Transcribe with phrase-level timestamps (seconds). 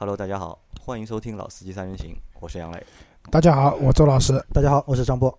[0.00, 2.82] Hello，大家好，欢迎收听《老司机三人行》，我是杨磊。
[3.30, 4.42] 大家好，我周老师。
[4.50, 5.38] 大家好，我是张波。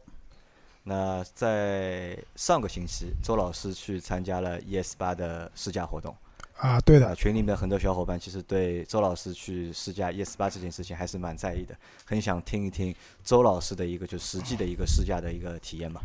[0.83, 6.15] 那在上个星期，周老师去参加了 ES 八的试驾活动。
[6.57, 7.15] 啊，对的。
[7.15, 11.75] 群里面很多小伙伴其实对周老师去试驾 ES 八这件事情还是蛮在意的，
[12.05, 12.93] 很想听一听
[13.23, 15.99] 周老师的一个就实际的一个试驾的一个体验吧。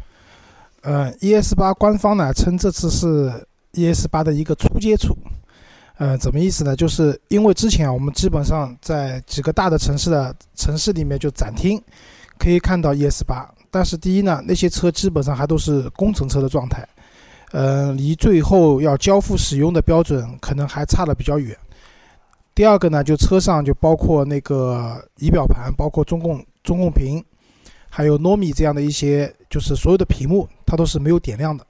[0.81, 5.15] 呃，ES 八官方呢称这次是 ES 八的一个初接触。
[5.99, 6.77] 呃，怎么意思呢？
[6.77, 11.83] 就是因为之前啊，我们基本上在几个大的城市的城市里面就展厅
[12.39, 16.87] 可以看到 ES 八，但是第一呢，那些车基本上还都是工程车的状态，
[17.53, 21.57] 呃，离最后要交付使用的标准可能还差的比较远。
[22.55, 27.25] 第二个呢，就车上就包括那个仪表盘，包括中控中控屏，
[27.89, 31.67] 还有 NOMI 这样的一些，就是所有的屏幕它都是没有点亮的。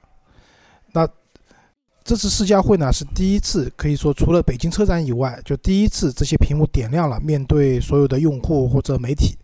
[0.91, 1.07] 那
[2.07, 9.37] 这次试驾会呢是第一次，可以说除了北京车展以外，就第一次这些屏幕点亮了，面对所有的用户或者媒体。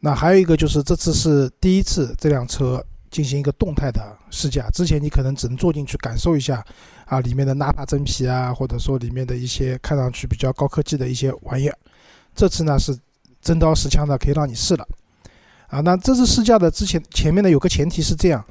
[0.00, 4.00] 那还有一个就是这次是第一次这辆车进行一个动态的
[4.30, 6.64] 试驾，之前你可能只能坐进去感受一下
[7.04, 11.78] 啊里面的纳帕真皮啊，或者说里面的一些看上去比较高科技的一些玩意儿。
[12.34, 12.96] 这次呢是
[13.42, 14.88] 真刀实枪的，可以让你试了。
[15.66, 18.42] 啊，那这次试驾的之前前面呢有个前提是这样，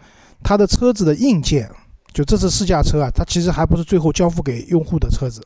[0.43, 1.67] 它的车子的硬件。
[2.13, 5.41] 就这次试驾车啊，它其实还不是最后交付给用户的车子，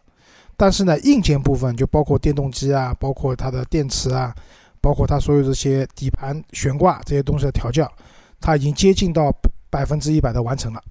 [0.58, 4.36] 但是呢，硬件部分就包括电动机啊，包括它的电池啊，
[4.82, 7.90] 包括它所有这些底盘悬挂这些东西的调教，
[8.42, 9.34] 它已经接近到
[9.70, 10.82] 百分之一百的完成了。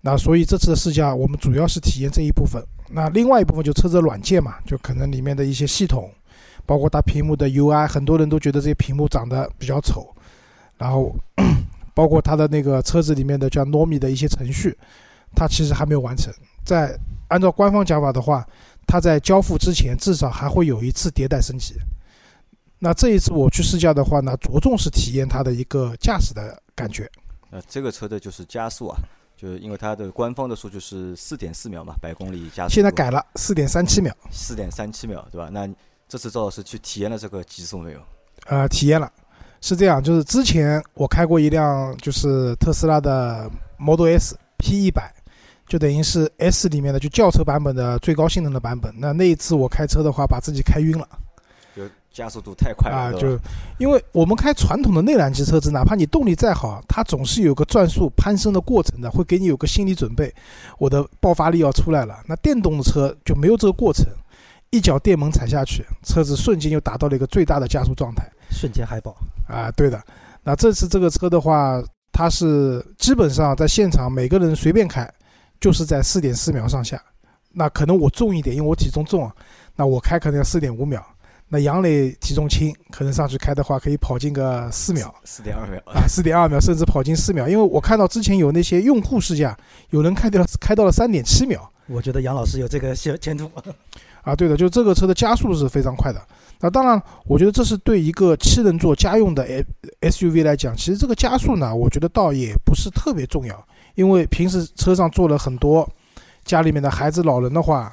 [0.00, 2.64] 那所以这次的试驾，我们主要是体验这一部分。
[2.88, 6.10] 那另外一部分就车子软件嘛，就可能里面的一些系统，
[6.64, 10.08] 包括它屏幕的 UI，很多人都觉得这些屏幕长得比较丑，
[10.78, 11.14] 然后。
[11.94, 14.76] 包括它的那个车子里面的叫 NOMI 的一些程序，
[15.34, 16.32] 它其实还没有完成。
[16.64, 16.98] 在
[17.28, 18.46] 按照官方讲法的话，
[18.86, 21.74] 它在交付之前至少还会有一次迭代升级。
[22.78, 27.10] 那这一次我去试驾的话呢，着重是体验它的一个驾驶的感觉。
[27.50, 28.98] 呃，这个车的就是加速啊，
[29.36, 32.74] 就是因为它的官方的数据是四点四秒嘛，百公里加速。
[32.74, 34.12] 现在改了四点三七秒。
[34.30, 35.48] 四点三七秒，对吧？
[35.52, 35.68] 那
[36.08, 38.00] 这次赵老师去体验了这个极速没有？
[38.46, 39.10] 呃，体验了。
[39.62, 45.14] 是这样，就是之前我开过一辆，就是特斯拉的 Model S P 一百，
[45.68, 48.92] 就等于是 S 里面的就轿车版本的最高性能的版本。
[48.98, 51.08] 那那一次我开车的话，把自己开晕了，
[51.76, 53.12] 就加速度太快了啊！
[53.12, 53.38] 就
[53.78, 60.34] 因为我们开传统的内燃机车子，哪怕你动力再好，它总是有个转速攀升的过程的，会给你有个心理准备，
[60.76, 62.18] 我的爆发力要出来了。
[62.26, 64.04] 那电动的车就没有这个过程，
[64.70, 68.28] 一脚电门踩下去，车子瞬间就达到了一个最大的加速状态。
[68.52, 69.16] 瞬间嗨爆
[69.48, 69.70] 啊！
[69.72, 70.00] 对的，
[70.44, 71.82] 那这次这个车的话，
[72.12, 75.10] 它是基本上在现场每个人随便开，
[75.60, 77.02] 就是在四点四秒上下。
[77.52, 79.34] 那可能我重一点，因为我体重重啊，
[79.74, 81.04] 那我开可能要四点五秒。
[81.48, 87.46] 那杨磊体重轻，可能上去开的话可以跑进个四秒，四点二秒啊，四点二秒甚至跑进四秒。
[87.46, 89.54] 因为我看到之前有那些用户试驾，
[89.90, 91.70] 有人开掉开到了三点七秒。
[91.88, 93.50] 我觉得杨老师有这个前前途。
[94.22, 96.22] 啊，对的，就这个车的加速是非常快的。
[96.62, 99.42] 那当然，我觉得这是对一个七人座家用的
[100.00, 103.66] S SUV 来讲，其实这个加速呢，我觉得倒也不是特别重要。
[103.96, 105.86] 因为平时车上坐了很多
[106.44, 107.92] 家里面的孩子、老人的话，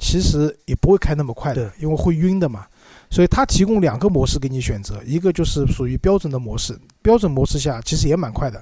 [0.00, 2.66] 其实也不会开那么快的，因为会晕的嘛。
[3.08, 8.60] 所以它提供两个模式给你选择，一个就是属于标准的模式，标准模式下其实也蛮快的，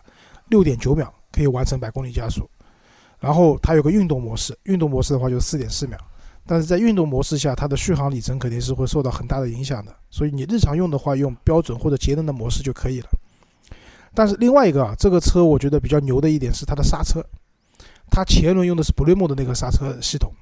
[0.50, 2.48] 六点九秒可以完成百公里加速。
[3.18, 5.98] 然后它有个运动模式，运动模式的话就四点四秒。
[6.46, 9.92] 但是在运动模式下，它的续航里程肯定是会受到很大的影响的。
[10.10, 13.08] 所以你日常用的话，用标准或者节能的模式就可以了。
[14.14, 17.20] 但是另外一个啊，这个车我觉得比较牛的一点是它的刹车，
[18.10, 20.32] 它前轮用的是 Brembo 的那个刹车系统，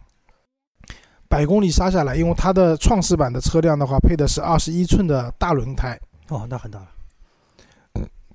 [1.27, 5.99] 百公里刹下来，因为它的创世版的车辆的话配的是二十一寸的大轮胎，
[6.29, 6.87] 哦，那很大。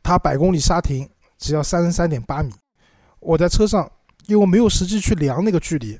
[0.01, 2.51] 它百公里刹停只要三十三点八米。
[3.19, 3.89] 我在车上，
[4.25, 5.99] 因为没有实际去量那个距离。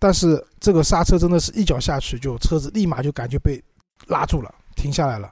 [0.00, 3.62] 但是这个刹车真的是一脚下去，就车子立马就感觉被
[4.08, 5.30] 拉住了，停下来了。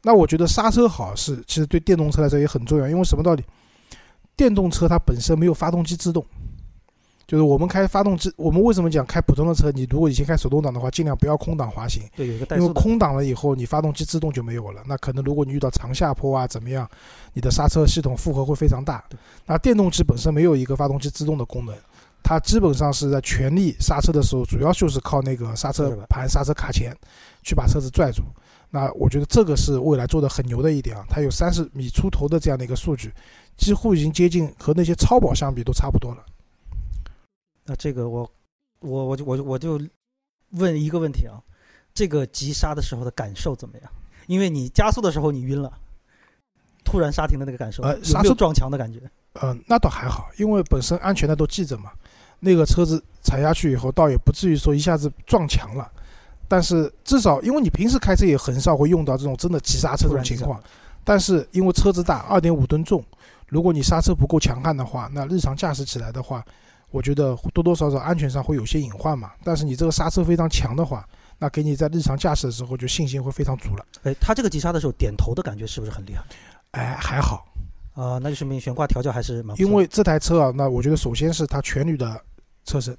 [0.00, 3.44] 那我觉得刹车好是其实对电动车来说也很重要，因为什么道理？
[4.36, 6.24] 电动车它本身没有发动机制动，
[7.26, 9.70] 就是我们开发动机，我们为什么讲开普通的车？
[9.72, 12.02] 你如果以前开手动挡的话，尽量不要空挡滑行。
[12.14, 14.82] 对，有一个因为空挡了以后，你发动机制动就没有了。
[14.86, 16.88] 那可能如果你遇到长下坡啊怎么样，
[17.32, 19.02] 你的刹车系统负荷会非常大。
[19.46, 21.74] 那电动机本身没有一个发动机制动的功能。
[22.24, 26.96] 它基本上是在全力刹车的时候，主要就是靠那个刹车盘、刹车卡钳
[27.42, 28.22] 去把车子拽住。
[28.70, 33.12] 那我觉得这个是未来做的很牛的一点啊，它有三十米出头的这样的一个数据，
[33.58, 36.24] 几乎已经接近和那些超跑相比都差不多了。
[37.66, 38.28] 那这个我，
[38.80, 39.80] 我我就我就我就
[40.52, 41.38] 问一个问题啊，
[41.92, 43.90] 这个急刹的时候的感受怎么样？
[44.26, 45.70] 因为你加速的时候你晕了，
[46.84, 48.98] 突然刹停的那个感受，呃刹车撞墙的感觉？
[49.34, 51.92] 呃，那倒还好，因为本身安全带都系着嘛，
[52.44, 55.90] 那个车子踩下去以后，倒也不至于说一下子撞墙了。
[56.46, 60.62] 但是至少，因为你平时开车也很少会用到这种真的急刹车这种情况，
[61.02, 63.02] 但是因为车子大，二点五吨重，
[63.48, 66.44] 如果你刹车不够强悍的话，那日常驾驶起来的话，
[66.90, 69.32] 我觉得多多少少安全上会有些隐患嘛。
[69.42, 71.04] 但是你这个刹车非常强的话，
[71.38, 73.84] 那给你在日常驾驶的时候就信心会非常足了。
[74.02, 76.22] 哎，它这个急刹的时候点头的感觉是不是很厉害？
[76.72, 77.46] 哎，还好，
[77.94, 82.20] 啊、那就说明悬挂调教还是蛮不错的因为这台车啊，那我觉得首先是它全铝的
[82.64, 82.96] 车身，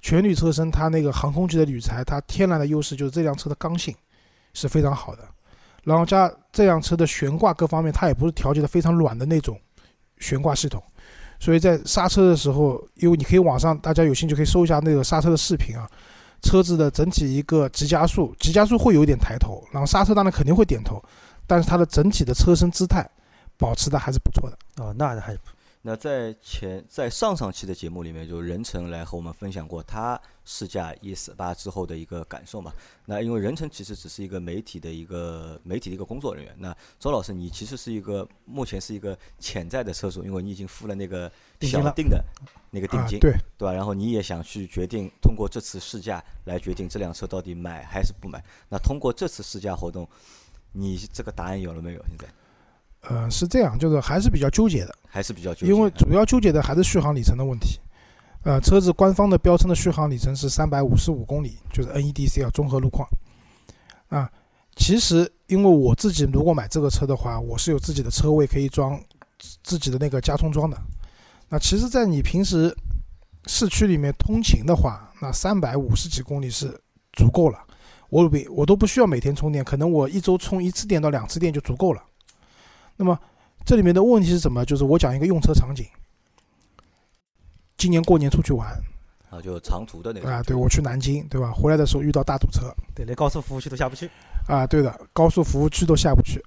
[0.00, 3.94] 全铝车身它那个航空级的铝材，它天然的优势就是这辆车的刚性
[4.52, 5.22] 是非常好的，
[5.82, 9.58] 然后加这辆车的悬挂各方面，它也不是调节的非常软的那种
[10.18, 10.82] 悬挂系统，
[11.40, 15.88] 所以在刹车的时候，因为你可以网上大家有兴趣可以搜一下那个刹车的视频啊，
[16.42, 21.02] 车子的整体一个急加速，急加速会有一点抬头，然后刹车当然肯定会点头，
[21.46, 23.08] 但是它的整体的车身姿态
[23.56, 24.56] 保持的还是不错的。
[24.82, 25.36] 哦，那还
[25.86, 32.72] 那在前在上上期的节目里面，就任成来和我们分享过他试驾 ES 八之后的一个感受嘛。
[33.04, 36.56] 那因为任成其实只是一个媒体的一个媒体的一个工作人员。
[36.58, 42.24] 那周老师，你其实是一个目前是一个潜在的车主，因为你已经付了那个小定的
[42.70, 43.72] 那个定金，，啊对，对吧？
[43.74, 48.42] 然后你也想去决定通过这次试驾来决定这辆车到底买还是不买。
[48.70, 50.08] 那通过这次试驾活动，
[50.72, 52.02] 你这个答案有了没有？
[52.08, 52.26] 现在
[53.08, 57.78] 呃，是这样，就是还是比较纠结的，还是比较纠结，因为主要纠结的还是续航里程的问题。
[58.42, 63.08] 呃，车子官方的标称的续航里程是三百五十五公里，就是 NEDC 啊综合路况。
[64.08, 64.30] 啊，
[64.76, 69.00] 其实因为我自己如果买这个车的话，我是有自己的车位可以装
[69.38, 70.76] 自自己的那个加充桩的。
[71.48, 72.74] 那其实，在你平时
[73.46, 76.68] 市区里面通勤的话，那三百五十几公里是
[77.12, 77.58] 足够了。
[78.10, 82.02] 我每我都不需要每天充电，可能我一周充一次电到两次电就足够了。
[82.96, 83.18] 那么
[83.64, 84.64] 这里面的问题是什么？
[84.64, 85.86] 就是我讲一个用车场景。
[87.76, 88.68] 今年过年出去玩
[89.30, 91.52] 啊，就长途的那个啊，对我去南京，对吧？
[91.52, 94.08] 回来的时候遇到大堵车对，连高速服务区都下不去。
[94.46, 96.42] 啊，对的，高速服务区都下不去，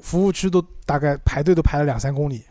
[0.00, 2.44] 服务区都大概排队都排了两三公里。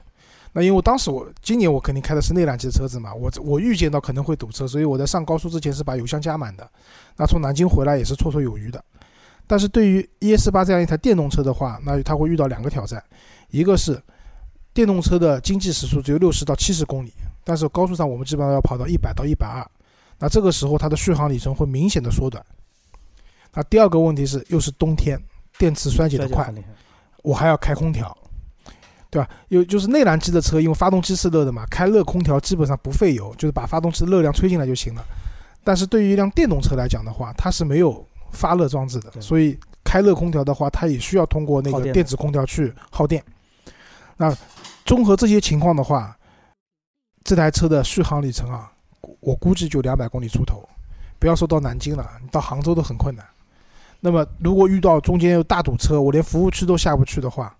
[0.53, 6.69] 那因为我当时我今年我肯定开的是内燃机的车子嘛，我我预见到可能会堵车，所以我在上高速之前是把油箱加满的。
[7.15, 8.83] 那从南京回来也是绰绰有余的。
[9.45, 13.01] 但是对于 ES 八这样一台电动车的话，那它会遇到两个挑战，
[13.49, 14.01] 一个是
[14.73, 17.13] 电动车的经济时速只有六十到七十公里，
[17.43, 19.65] 但是高速上我们基本上要跑到一百到一百二，
[20.19, 22.43] 那这个时候它的续航里程会明显的缩短。
[23.53, 25.19] 那第二个问题是，又是冬天，
[25.57, 26.53] 电池衰竭的快。
[27.23, 28.15] 我还要开空调，
[29.09, 29.27] 对吧？
[29.47, 35.03] 有就是内燃机的车，因为发动机是热的嘛，开热空调基本上不费油，就是把发动机的热量吹进来就行了。
[35.63, 43.21] 但是对于一辆电动车来讲的话，它是没有发热装置的，所以开热空调的话，它也需要通过那个电子空调去耗电。
[44.17, 44.35] 那
[44.85, 46.17] 综合这些情况的话，
[47.23, 48.71] 这台车的续航里程啊，
[49.19, 50.67] 我估计就两百公里出头。
[51.19, 53.25] 不要说到南京了，你到杭州都很困难。
[53.99, 57.55] 那么，如果遇到中间有大堵车，我连服务区都下不去的话，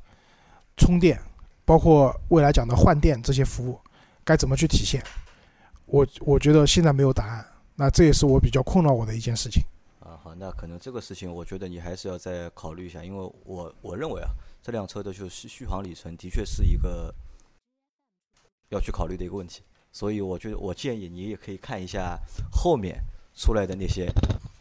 [0.78, 1.20] 充电，
[1.66, 3.80] 包括未来讲的换电这些服务，
[4.24, 5.04] 该怎么去体现？
[5.86, 7.46] 我我觉得现在没有答案。
[7.76, 9.64] 那这也是我比较困扰我的一件事情。
[10.36, 14.30] 那可能这个事情，我觉得你还是要再考虑一下，因为我我认为啊，
[14.62, 17.14] 这辆车的就是续航里程的确是一个
[18.70, 22.20] 要去考虑的一个问题，所以我觉得我建议你也可以看一下
[22.52, 23.00] 后面
[23.36, 24.12] 出来的那些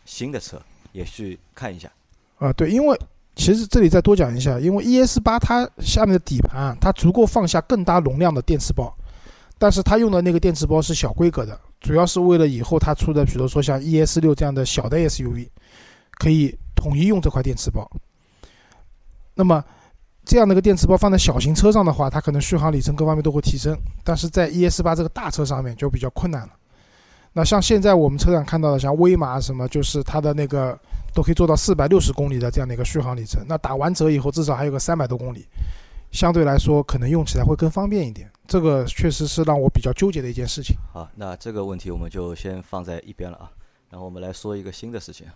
[0.04, 0.60] 新的车，
[0.92, 1.90] 也去看一下。
[2.38, 2.98] 啊，对，因为
[3.34, 8.94] 其实这里再多讲一下，因为 ES 八它下面的底盘啊，它足够放下更大容量的电池包，
[9.58, 15.48] 但是它用的那个电池包是小规格的，主要是为了以后它出的，比如说像 ES 六这样的小的 SUV，
[16.18, 17.88] 可以统一用这块电池包。
[19.36, 19.64] 那么
[20.24, 26.50] 这样的一个电池包放在小型车上的话，它可能续航里程各方面都会提升，但是在 ES 八这个大车上面就比较困难了。
[27.32, 30.76] 那像现在我们车上看到的，像威马什么，就是它的那个
[31.14, 33.44] 都可以做到四百六十公里的这样的一个续航里程。
[33.46, 35.46] 那打完折以后，至少还有个三百多公里，
[36.16, 38.28] 相对来说可能用起来会更方便一点。
[38.48, 40.74] 这个确实是让我比较纠结的一件事情。
[40.92, 43.50] 好，那这个问题我们就先放在一边了啊。
[43.90, 45.26] 然后我们来说一个新的事情，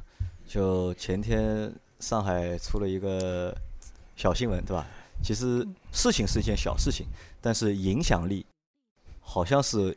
[0.46, 3.54] 就前天上海出了一个
[4.16, 4.86] 小新闻，对吧？
[5.22, 7.06] 其实事情是一件小事情，
[7.40, 8.46] 但是影响力
[9.20, 9.96] 好像是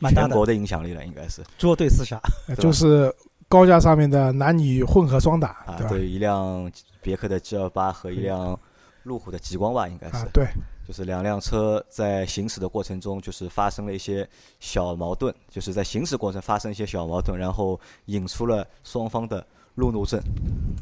[0.00, 2.20] 全国的影响力了，应该是捉对厮杀，
[2.58, 3.14] 就是
[3.48, 5.88] 高架上面的男女混合双打，啊，对吧？
[5.90, 8.58] 对于一辆别克的 G 二八和一辆
[9.04, 10.46] 路虎的极光吧，应该是，，啊对，
[10.86, 14.28] 就是两辆车在行驶的过程中，就是发生了一些
[14.60, 19.46] 小矛盾，就是在行驶过程发生一些小矛盾，然后引出了双方的
[19.76, 20.20] 路怒症，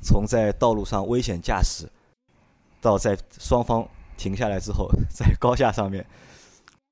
[0.02, 1.88] 从在道路上危险驾驶，
[2.81, 3.87] 到在双方
[4.17, 6.07] 停下来之后，在高架上面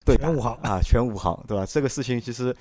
[0.05, 1.65] 对全武行啊，全武行，对吧？
[1.65, 2.55] 这个事情其实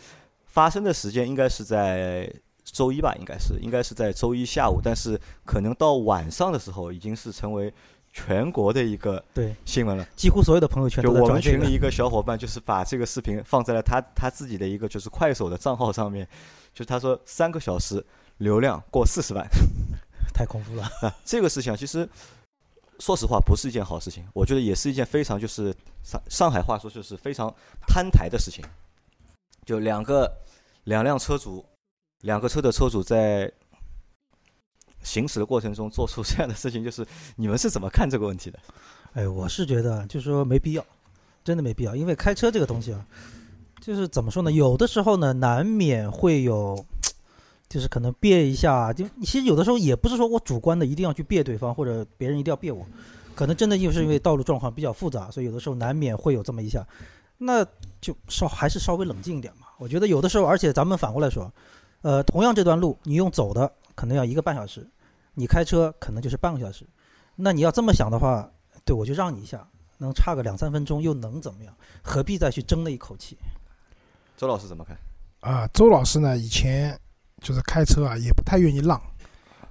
[0.46, 2.32] 发生的时间应该是在
[2.64, 7.74] 周一吧，应该是应该是在周一下午，但是可能到晚上的时候，已经是成为
[8.26, 10.06] 全国的一个对，新闻了。
[10.16, 11.74] 几乎所有的朋友圈就都在这个我们群里。
[11.74, 16.28] 一个小伙伴，就是把这个视频放在了他他自己的一个就是快手的账号上面，
[16.74, 18.06] 就是他说三个小时
[18.38, 19.48] 流量过四十万
[20.34, 20.84] 太恐怖了。
[21.02, 22.08] 啊，这个事情啊，其实
[23.00, 25.74] 说实话不是一件好事情，我觉得也是一件非常就是
[26.04, 27.54] 上上海话说就是非常
[27.88, 28.64] 摊台的事情，
[29.66, 30.32] 就两个
[30.84, 31.66] 两辆车主，
[32.22, 33.52] 两个车的车主在
[35.04, 38.60] 行驶的过程中做出这样的事情，就是你们是怎么看这个问题的？
[39.14, 40.86] 哎，我是觉得就是说没必要，
[41.44, 43.06] 真的没必要，因为开车这个东西啊，
[43.82, 44.52] 就是怎么说呢？
[44.52, 46.86] 有的时候呢，难免会有，
[47.68, 52.86] 就是可能别一下，就其实有的时候也不是说我主观的一定要去别对方，或者别人一定要别我，
[53.36, 56.86] 可能真的就是因为道路状况比较复杂，所以有的时候难免会有这么一下，
[57.38, 57.66] 那
[58.00, 59.68] 就稍还是稍微冷静一点嘛。
[59.80, 61.52] 我觉得有的时候，而且咱们反过来说，
[62.02, 64.88] 呃，同样这段路你用走的可能要一个半小时，
[65.34, 66.88] 你开车可能就是半个小时，
[67.36, 68.50] 那你要这么想的话。
[68.86, 71.76] 对，我就让你一下，能差个两三分钟又能怎么样？
[72.02, 73.38] 何必再去争那一口气？
[74.38, 74.98] 周老师怎么看？
[75.42, 76.98] 啊，周老师呢，以前
[77.42, 79.00] 就是开车啊，也不太愿意让，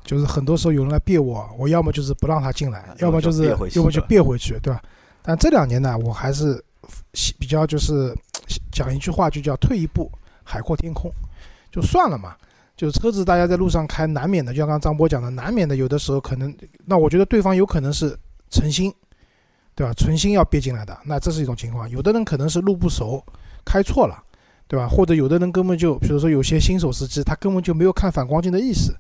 [0.05, 4.83] 就是很多时候有人来别我，我要么就是不让他进来啊，要么就是要么就别回去，对吧？
[5.23, 6.63] 但这两年呢，我还是
[7.39, 8.15] 比较就是
[8.71, 10.13] 讲一句话，就叫退一步
[10.45, 11.11] 海阔天空，
[11.73, 12.37] 就算了嘛。
[12.79, 16.57] 就是车子大家在路上开，难免的，就像刚刚张波讲的，难免的，有的时候可能，
[16.87, 18.19] 那我觉得对方有可能是
[18.49, 18.91] 诚心，
[19.75, 19.93] 对吧？
[19.93, 21.91] 存心要别进来的，那这是一种情况。
[21.91, 23.23] 有的人可能是路不熟，
[23.65, 24.25] 开错了。
[24.71, 24.87] 对吧？
[24.87, 28.93] 或者有的人根本就，比如说有些新手司机，他根本就没有看反光镜的意识，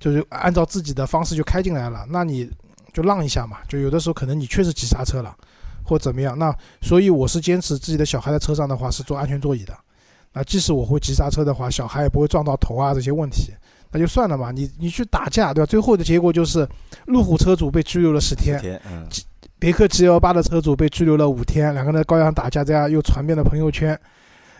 [0.00, 2.50] 就是按照自己的方式就开进来了，那你
[2.92, 3.58] 就让一下嘛。
[3.68, 5.32] 就有的时候可能你确实急刹车了，
[5.84, 6.36] 或怎么样。
[6.36, 9.72] 那所以我是坚持自己的小孩在车上的话是坐安全座椅的。
[10.32, 13.52] 那即使我会急刹车的话，小孩也不会撞到头啊这些问题，
[13.90, 14.50] 那就算了嘛。
[14.50, 15.66] 你你去打架，对吧？
[15.66, 16.66] 最后的结果就是
[17.06, 19.06] 路虎车主被拘留了十天，天，嗯，
[19.58, 23.98] 别克 G L 八的车主被拘留了五天，两个人在高阳打架，这样又传遍了朋友圈。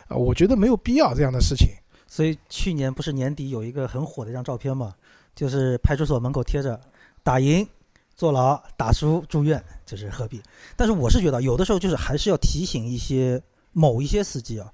[0.09, 1.69] 啊，我觉得没有必要这样的事情。
[2.07, 4.93] 所以去年不是年底有一个很火的一张照片嘛，
[5.35, 6.79] 就是派出所门口贴着
[7.25, 7.67] “打赢
[8.14, 10.43] 坐牢，打输住院”，就是何必？
[10.76, 14.71] 但是我是觉得有的时候就是还是要提醒一些某一些司机啊，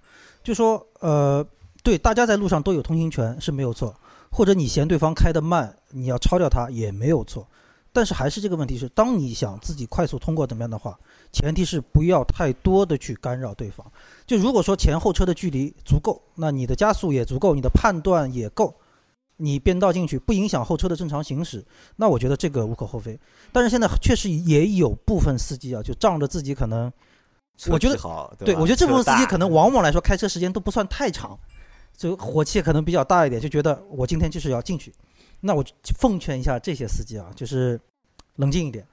[0.49, 1.47] 就说呃，
[1.83, 3.95] 对，大家在路上都有通行权是没有错，
[4.31, 7.47] 或者你嫌对方开得慢，你要超掉他也没有错。
[7.93, 10.99] 但是还是这个问题是，当你想自己快速通过怎么样的话，
[11.31, 13.87] 前提是不要太多的去干扰对方。
[14.27, 18.75] 就如果说前后车的距离足够，那你的加速也足够，你的判断也够，
[19.37, 21.63] 你变道进去不影响后车的正常行驶，
[21.97, 23.21] 那我觉得这个无可厚非。
[23.53, 26.91] 但是现在确实也有部分司机啊，就仗着自己可能，
[27.67, 31.39] 我觉得好，对吧我觉得这部分司机可能往往来说开车时间都不算太长，
[31.97, 34.93] 就火气可能比较大一点，就觉得我今天就是要进去。
[35.41, 35.65] 那我
[35.99, 37.81] 奉劝一下这些司机啊，就是
[38.37, 38.87] 冷静一点。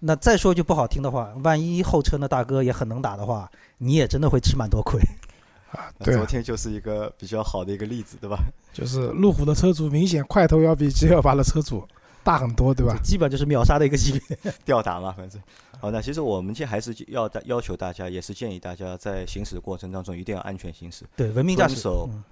[0.00, 5.00] 那再说句不好听的话，万一后车那大哥也很能打的话，你也真的会吃蛮多亏。
[5.72, 8.38] 啊，对啊，昨天就是一个比较好的一个例子，对吧？
[8.72, 11.86] 就是路虎的车主明显块头要比 G L 八的车主
[12.22, 12.96] 大很多，对吧？
[13.02, 14.38] 基本就是秒杀的一个级别。
[14.64, 15.40] 吊打嘛，反正。
[15.80, 21.74] 好，那其实我们今天还是要大要求大家，也是建议大家在行驶的过程当中一定要安全行驶，对，文明驾驶。
[21.74, 22.22] 遵守嗯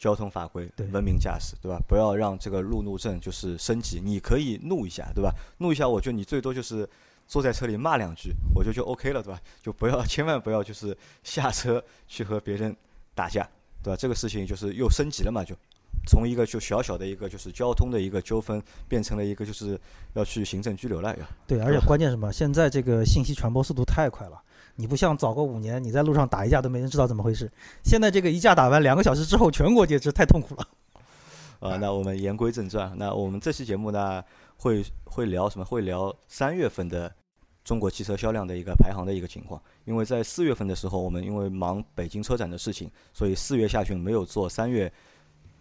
[0.00, 1.78] 交通法规对，文明驾驶，对吧？
[1.86, 4.00] 不要让这个路怒症就是升级。
[4.02, 5.30] 你可以怒一下，对吧？
[5.58, 6.88] 怒一下，我觉得你最多就是
[7.26, 9.38] 坐在车里骂两句，我觉得就 OK 了，对吧？
[9.62, 12.74] 就不要千万不要就是下车去和别人
[13.14, 13.46] 打架，
[13.82, 13.96] 对吧？
[13.98, 15.54] 这个事情就是又升级了嘛，就
[16.06, 19.78] 从一个就小小的一个就是交通的一个纠纷，变成了一个就是
[20.14, 21.26] 要去行政拘留了，要。
[21.46, 22.32] 对，而且关键是什么？
[22.32, 24.40] 现在这个信息传播速度太快了，
[24.76, 27.50] 你不像早个五年，你在路上打一架都没人知道怎么回事。
[27.84, 30.66] 现在这个一架打完，两个小时之后全国皆知，太痛苦了。
[31.60, 34.24] 啊，那我们言归正传，那我们这期节目呢，
[34.56, 35.64] 会会聊什么？
[35.64, 37.12] 会聊三月份的
[37.62, 39.60] 中国汽车销量的一个排行的一个情况。
[39.84, 44.90] 因为在四月份的时候，我们因为忙北京车展的事情，所以四月下旬没有做三月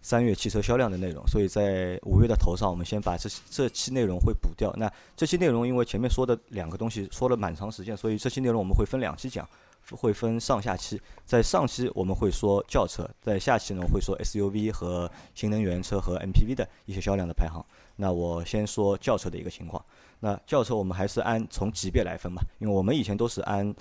[0.01, 4.73] 三月汽车销量的内容，所以在五月的头上，我们先把这这期内容会补掉。
[4.77, 9.47] 那这期内容因为前面说的两个东西说了蛮长时间，所以这期内容我们会分两期讲。
[9.91, 17.65] 会分上下期，在上期我们会说轿车，在下期呢会说 SUV 和新能源车和 MPV 的一些销量的排行。
[17.95, 19.83] 那我先说轿车的一个情况。
[20.19, 23.73] 那轿车我们还是按从级别来分嘛，因为我们以前都是按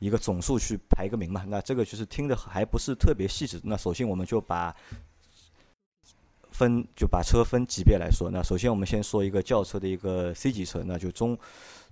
[0.00, 1.44] 一个总数去排个名嘛。
[1.46, 3.60] 那这个就是听的还不是特别细致。
[3.62, 4.74] 那首先我们就把
[6.62, 11.36] 分就把车分级别来说，那首先我们先说一个轿车的一个 C 级车，那就中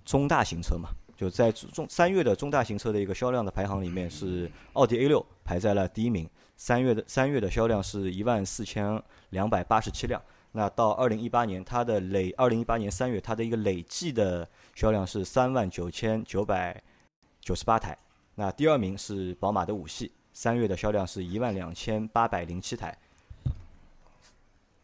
[0.05, 0.89] 中大型车嘛。
[1.17, 6.27] 就在中三月的中大型车的一个销量的排行里面，是奥迪 A 六排在了第一名。
[6.55, 9.01] 三月的三月的销量是一万四千
[9.31, 10.21] 两百八十七辆。
[10.53, 16.81] 那到二零一八年，它的累二零一八年三月它的一个累计的销量是三万九千九百
[17.41, 17.97] 九十八台。
[18.35, 22.97] 那第二名是宝马的五系，三月的销量是一万两千八百零七台。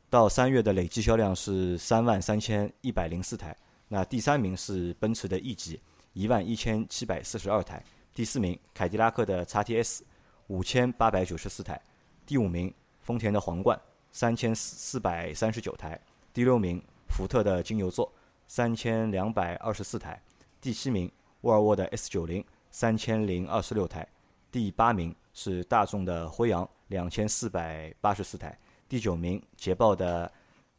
[0.10, 3.56] 到三月的累计销量是三万三千一百零四台。
[3.88, 5.80] 那第三名是奔驰的 E 级。
[6.14, 10.00] 一万一千七百四十二台，第四名凯迪拉克的 XTS
[10.48, 11.80] 五千八百九十四台，
[12.26, 13.80] 第五名丰田的皇冠
[14.12, 16.00] 三千四百三十九台，
[16.34, 18.12] 第六名福特的金牛座
[18.48, 20.20] 三千两百二十四台，
[20.60, 21.12] 第七名
[21.42, 24.08] 沃尔沃的 S 九零三千零二十六台，
[24.52, 28.58] 第八名是大众的辉昂两千四百八十四台，
[28.88, 30.32] 第九名捷豹的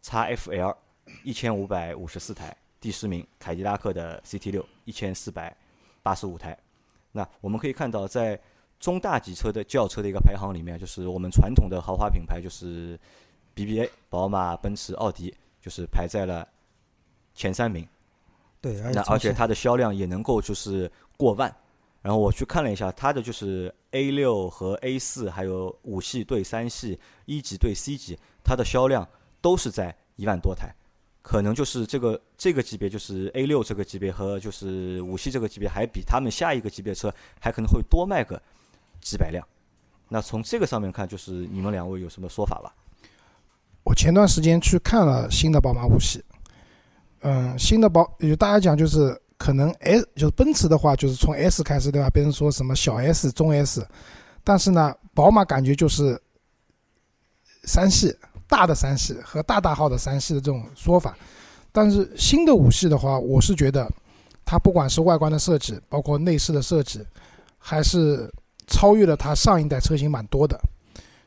[0.03, 0.77] XFL
[1.25, 2.57] 一千五百五十四台。
[2.81, 5.57] 第十名，凯迪拉克的 CT 六一千四百
[6.03, 6.57] 八十五台。
[7.11, 8.41] 那我们可以看到，在
[8.79, 12.99] 中大级车的轿车的一个排行里面，就是我们传统的豪华品牌，就是
[13.57, 16.47] BBA、宝马、奔驰、奥迪，就是排在了
[17.35, 17.87] 前三名。
[18.61, 21.53] 对，那而且它的销量也能够就是过万。
[22.01, 29.07] 然后我去看了一下，它的就是 A 六和 A 四，还有五系对三系、一级对 C 级，它的销量
[29.41, 30.75] 都是在一万多台。
[31.21, 38.41] 可能就是这个这个级别，就是 A 六这个级别和就是五系这个级别，还比他们下一个级别车还可能会多卖个
[39.01, 39.47] 几百辆。
[40.09, 42.75] 那从这个上面看，就是你们两位有什么说法吧？
[43.85, 46.25] 我前段时间去看了新的宝马五系，
[47.21, 52.11] 嗯，新的宝与大家讲就是可能 S 就是奔驰的话，就是从 S 开始对吧？
[52.11, 53.83] 别人说什么小 S、中 S，
[54.45, 56.21] 但是呢，宝马感觉就是
[57.65, 58.15] 三系。
[58.47, 61.17] 大的三系和大大号的三系的这种说法，
[61.73, 63.91] 但是新的五系的话，我是觉得
[64.45, 67.03] 它不管是外观的设计，包括内饰的设计，
[67.59, 68.31] 还是
[68.67, 70.61] 超越了它上一代车型蛮多的。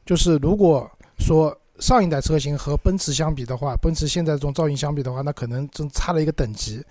[0.06, 6.84] 就是如果说上一代车型和奔驰相比的话，奔驰现在这种造型相比的话，那可能真差了一个等级。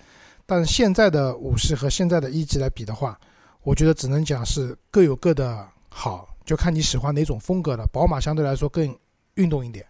[0.51, 3.17] 但现在的五系和现在的一级来比的话，
[3.63, 7.87] 我觉得只能讲是各有各的好，就看你喜欢哪种风格的。
[7.87, 8.93] 宝马相对来说更
[9.35, 9.85] 运动一点。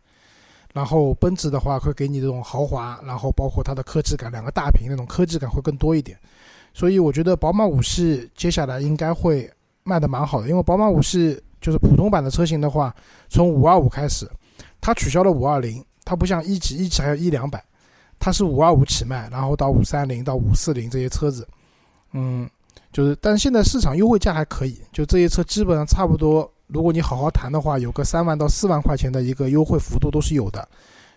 [0.71, 6.15] 然后奔驰的话会给你这种豪华，然后包括它的科技感，两个大屏那种科技感会更多一点。
[6.75, 12.95] 所以我觉得宝马五系接下来应该会卖的蛮好的，因为宝马五系就是普通版的车型的话，
[13.29, 14.29] 从五二五开始，
[14.79, 17.65] 它取消了五二零，它不像一级，一级还有一两百，
[18.21, 21.45] 它是五二五起卖，然后到五三零到五四零这些车子，
[22.13, 22.47] 嗯，
[22.93, 26.49] 就是，但是现在市场优惠价还可以，就这些车基本上差不多。
[26.67, 30.65] 如果你好好谈的话，有个三万到四万块钱的一个优惠幅度都是有的，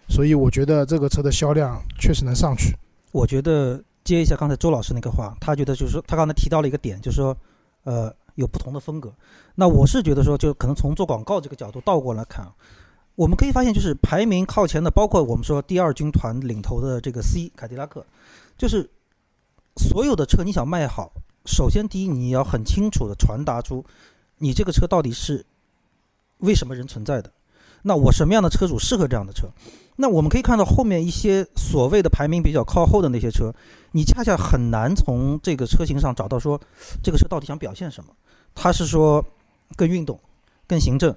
[0.08, 2.74] 所以我觉得这个车的销量确实能上去。
[3.12, 7.36] 我觉得接一下刚才周老师那个话，他觉得就是说他刚才提到了一个点，就是说，
[7.84, 9.12] 呃，有不同的风格。
[9.54, 12.50] 那我是觉得说，就可能从做广告这个角度倒过来看，
[13.16, 18.05] 我们可以发现，就是排名靠前的，包括我们说第二军团领头的这个 C 凯迪拉克，
[18.59, 18.88] 就是
[19.77, 21.12] 所有的车你想卖好，
[21.46, 23.85] 首先第一你要很清楚的传达出。
[24.38, 25.46] 你这个车到底是
[26.38, 27.31] 为什么人存在的？
[27.83, 29.46] 那我什么样的车主适合这样的车？
[29.96, 33.55] 那我们可以看到后面一些所谓的排名比较靠后的那些车，
[33.92, 36.61] 你恰恰很难从这个车型上找到说
[37.00, 38.11] 这个车到底想表现什么？
[38.55, 39.24] 它是说
[39.77, 40.18] 更运动、
[40.66, 41.14] 更行政、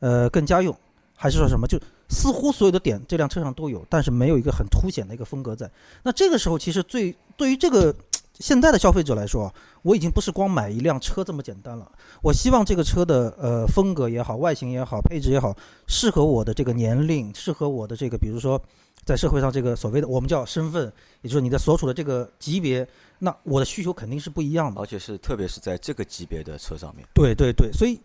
[0.00, 0.76] 呃更家用，
[1.18, 1.66] 还是说什么？
[1.66, 1.78] 就
[2.08, 5.70] 似乎所有的点这辆车上都有，但是没有一个很凸显的一个风格在。
[6.04, 7.94] 那这个时候其实最对于这个。
[8.40, 9.52] 现在的消费者来说，
[9.82, 11.90] 我已经不是光买一辆车这么简单了。
[12.22, 15.52] 我希望这个车的呃风格也好，外形也好，配置也好，
[15.88, 18.62] 适合我的这个年龄，适合我的这个，比如说
[19.04, 20.84] 在社会上这个所谓的我们叫身份，
[21.22, 22.86] 也就是你的所处的这个级别，
[23.18, 24.80] 那我的需求肯定是不一样的。
[24.80, 27.04] 而且是特别是在这个级别的车上面。
[27.12, 28.00] 对对对，所以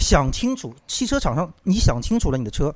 [0.00, 2.74] 想清楚，汽车厂商你想清楚了，你的车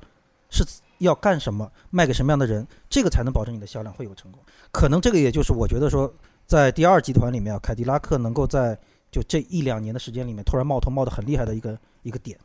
[0.49, 0.63] 是
[0.99, 4.39] 要干什么，卖给什么样的人，这个才能保证你的销量会有成功。
[4.71, 6.13] 可能这个也就是我觉得说。
[6.47, 8.77] 在第二集团里面，凯迪拉克能够在
[9.11, 12.37] 就这一两年的时间里面突然冒头冒得很厉害的一个一个点。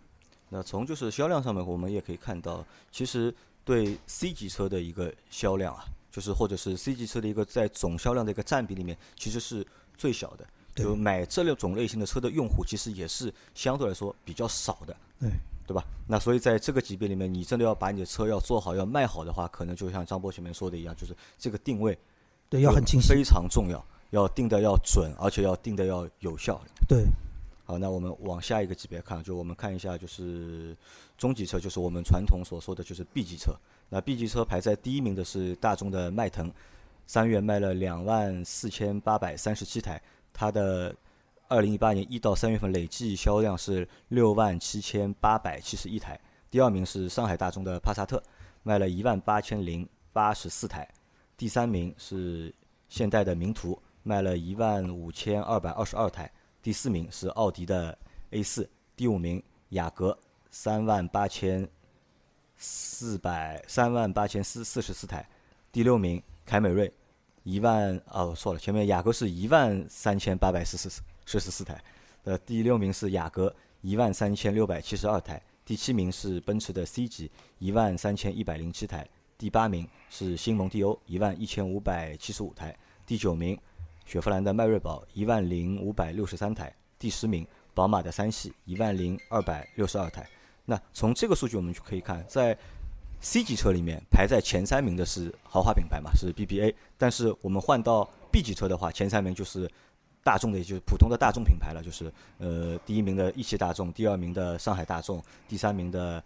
[0.48, 9.66] 那从就是销量上面，我们也可以看到，其实对 C 级车的一个销量啊，就是或者是 C 级车的一个在总销量的一个占比里面，其实是
[9.98, 10.46] 最小的。
[10.74, 14.96] 就买这类种类型的车的用户，其实也是相对来说比较少的。
[15.18, 15.30] 对，
[15.66, 15.84] 对吧？
[16.08, 21.96] 那所以在这个级别里面，你真的要把你的车要做好、要卖好的话，可能就像张波前面说的一样，就是这个定位。
[22.48, 26.60] 对，要很清晰，非常重要，要定的要准，而且要定的要有效。
[26.88, 27.04] 对，
[27.64, 30.76] 好，那我们往下一个级别看，就我们看一下，就是
[31.16, 33.52] 中级车，就是我们传统所说的就是 B 级车。
[33.88, 36.50] 那 B 级车排在第一名的是大众的迈腾，
[37.06, 40.94] 三月卖了两万四千八百三十七台，它的
[41.48, 46.18] 二零一八年一到三月份累计销量是六万七千八百七十一台。
[46.50, 48.22] 第二名是上海大众的帕萨特，
[48.62, 50.88] 卖了一万八千零八十四台。
[51.36, 52.54] 第三名是
[52.88, 56.30] 现代的名图，卖了一万五千二百二十二台。
[56.62, 57.96] 第四名是奥迪的
[58.30, 60.18] A 四，第五名雅阁
[60.50, 61.68] 三万八千
[62.56, 65.26] 四百三万八千四四十四台，
[65.72, 66.92] 第六名凯美瑞
[67.42, 71.82] 一万哦错了，前面雅阁是一万三千八百四十四四十四台，
[72.24, 82.76] 呃第六名是雅阁一万三千六百七十二台，第七名是奔驰的 C 级一万三千一百零七台，第八名是新蒙迪欧一万一千五百七十五台，
[83.06, 83.58] 第九名。
[84.06, 90.28] 雪佛兰的迈锐宝一万零五百六十三台，第十名；宝马的三系一万零二百六十二台。
[90.64, 92.58] 那从这个数据我们就可以看，在
[93.20, 96.74] C 级车里面排在前三名的是豪华品牌嘛，是 BBA。
[96.98, 99.70] 但是我们换到 B 级车的话，前三名就是
[100.22, 106.22] 大众的，也就是普通的大众品牌了，就是呃第一名的一汽大众，第二名的上海大众，第三名的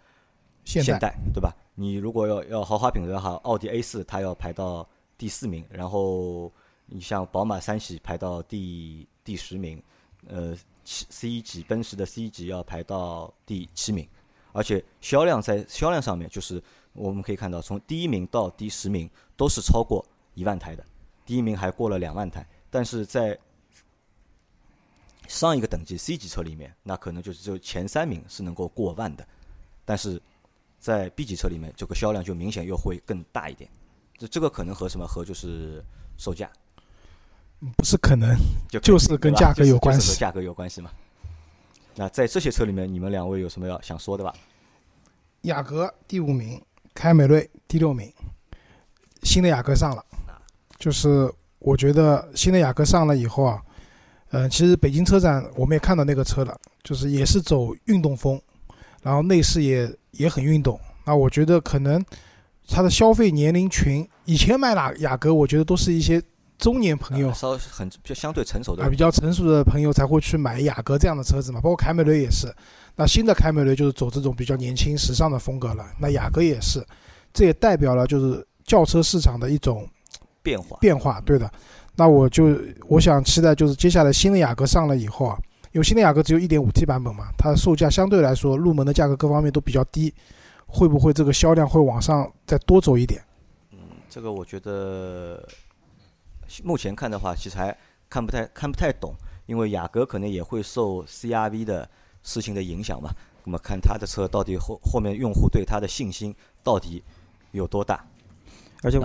[0.63, 1.53] 现代，对吧？
[1.75, 6.51] 你如果要要豪华品牌的话，奥迪 A 四它要排到第四名，然后。
[6.87, 9.81] 你像宝马三系排到第第十名，
[10.27, 14.07] 呃，C 级奔驰的 C 级要排到第七名，
[14.51, 16.61] 而且销量在销量上面，就是
[16.95, 20.03] 我们可以看到，从第一名到第十名都是超过
[20.33, 20.83] 一万台的，
[21.25, 23.37] 第一名还过了两万台，但是在
[25.27, 29.27] 上一个等级 C 级车里面，那可能就是只有前三名是能够过万的，
[29.83, 30.21] 但是
[30.79, 33.69] 在 B 级车里面，这个销量就明显又会更大一点，
[34.17, 35.83] 这这个可能和什么和就是
[36.17, 36.49] 售价。
[37.77, 38.37] 不是可能，
[38.69, 40.91] 就就是跟价格有关系，和价格有关系嘛。
[41.95, 44.35] 那在这些车里面，你们两位有什么要想说的吧？
[45.43, 46.61] 雅阁第五名，
[46.95, 48.11] 凯美瑞第六名，
[49.21, 50.03] 新的雅阁上了，
[50.79, 51.29] 就是
[51.59, 53.61] 我觉得新的雅阁上了以后啊，
[54.31, 58.41] 嗯，其实北京车展我们也看到那个车了，就是也是走运动风，
[59.03, 60.79] 然后内饰也也很运动。
[61.05, 62.03] 那我觉得可能
[62.67, 66.19] 它的消费年龄群，以前买哪雅阁，我觉得都是一些。
[66.57, 72.47] 中年朋友稍很就相对成熟的啊，比较成熟的朋友才会去买雅阁这样的车子嘛，包括凯美瑞也是。
[72.95, 75.85] 那新的凯美瑞就是走这种比较年轻、时尚的风格了。
[75.99, 76.81] 那雅阁也是，
[77.33, 79.85] 这也代表了就是轿车市场的一种
[80.41, 80.77] 变化。
[80.79, 81.51] 变化，对的。
[81.93, 85.37] 那我就我想期待就是接下来新的雅阁上了以后啊，
[85.73, 90.13] 因为新的雅阁只有一点五 T 版本嘛，它的售价相对来说入门的价格各方面都比较低，
[90.65, 93.21] 会不会这个销量会往上再多走一点？
[93.73, 95.45] 嗯，这个我觉得。
[96.63, 97.75] 目前看的话，其实还
[98.09, 99.13] 看不太看不太懂，
[99.45, 101.89] 因为雅阁可能也会受 CRV 的
[102.23, 103.09] 事情的影响嘛。
[103.43, 107.03] 那么看它的车到底后后面用户对它的信心到底
[107.51, 108.03] 有多大？
[108.81, 108.99] 而且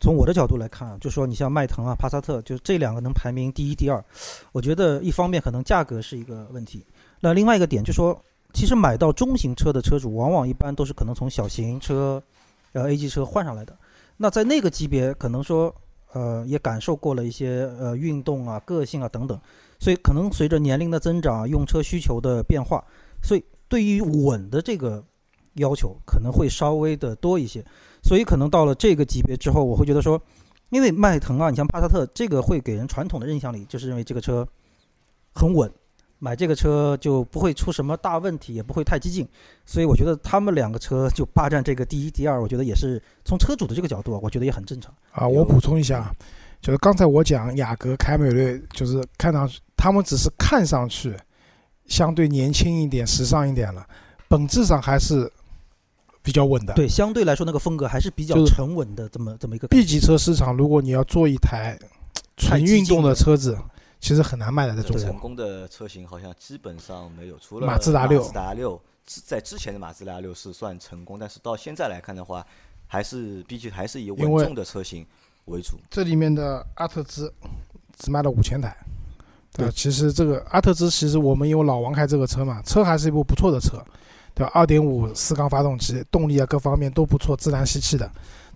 [0.00, 4.04] 从我的角度来看，就说你像迈腾啊、帕萨特，就这两个能排名第一、第二，
[4.52, 6.84] 我觉得一方面可能价格是一个问题，
[7.20, 8.20] 那另外一个点就说，
[8.52, 12.22] 其实买到中型车的车主，往往一般都是可能从小型车、
[12.72, 13.76] 呃 A 级车换上来的，
[14.16, 15.74] 那在那个级别可能说。
[16.16, 19.38] 呃，也感受过了一些呃运动啊、个性啊等等，
[19.78, 22.82] 所以可能随着年龄的增长、用车需求的变化，
[23.22, 25.04] 所以对于稳的这个
[25.56, 27.62] 要求可能会稍微的多一些。
[28.02, 30.18] 所以可能到了这个级别之后，我会觉得说，
[30.70, 34.48] 因为迈腾啊，你像帕萨特，这个会给人传统的印象里就是认为这个车
[35.34, 35.70] 很稳。
[36.18, 39.28] 买这个车就不会出什么大问题，也不会太激进，
[39.66, 44.94] 所以我觉得他们两个车就霸占这个第一、第二，我觉得也是从车主的这个角度，我觉得也很正常。
[45.12, 46.10] 啊，我补充一下，
[46.62, 51.14] 就是刚才我讲雅阁、凯美瑞，就是看上去他们只是看上去
[51.84, 53.86] 相对年轻一点、时尚一点了，
[54.26, 55.30] 本质上还是
[56.22, 56.72] 比较稳的。
[56.72, 59.68] 对，相对来说那个风格还是比较沉稳的，这么这么一个。
[59.68, 61.78] B 级车市场，如果你要做一台
[62.38, 63.54] 纯运动的车子。
[63.98, 65.00] 其实很难卖的，在中国。
[65.04, 68.20] 成功的车型好像基本上没有，除了马自达六。
[68.20, 68.80] 马自达六
[69.24, 72.46] 在之前的马自达六是算成功，但是到现在来看的话，
[72.86, 75.04] 还是毕竟还是以稳重的车型
[75.46, 75.78] 为主。
[75.90, 77.32] 这里面的阿特兹
[77.98, 78.76] 只卖了五千台，
[79.52, 83.82] 对，其实这个阿特兹其实我们因为老王开这个车嘛，车还是一部不错的车，
[84.34, 84.52] 对吧？
[84.54, 88.08] 二点五四缸发动机，动力啊各方面都不错，自然吸气的。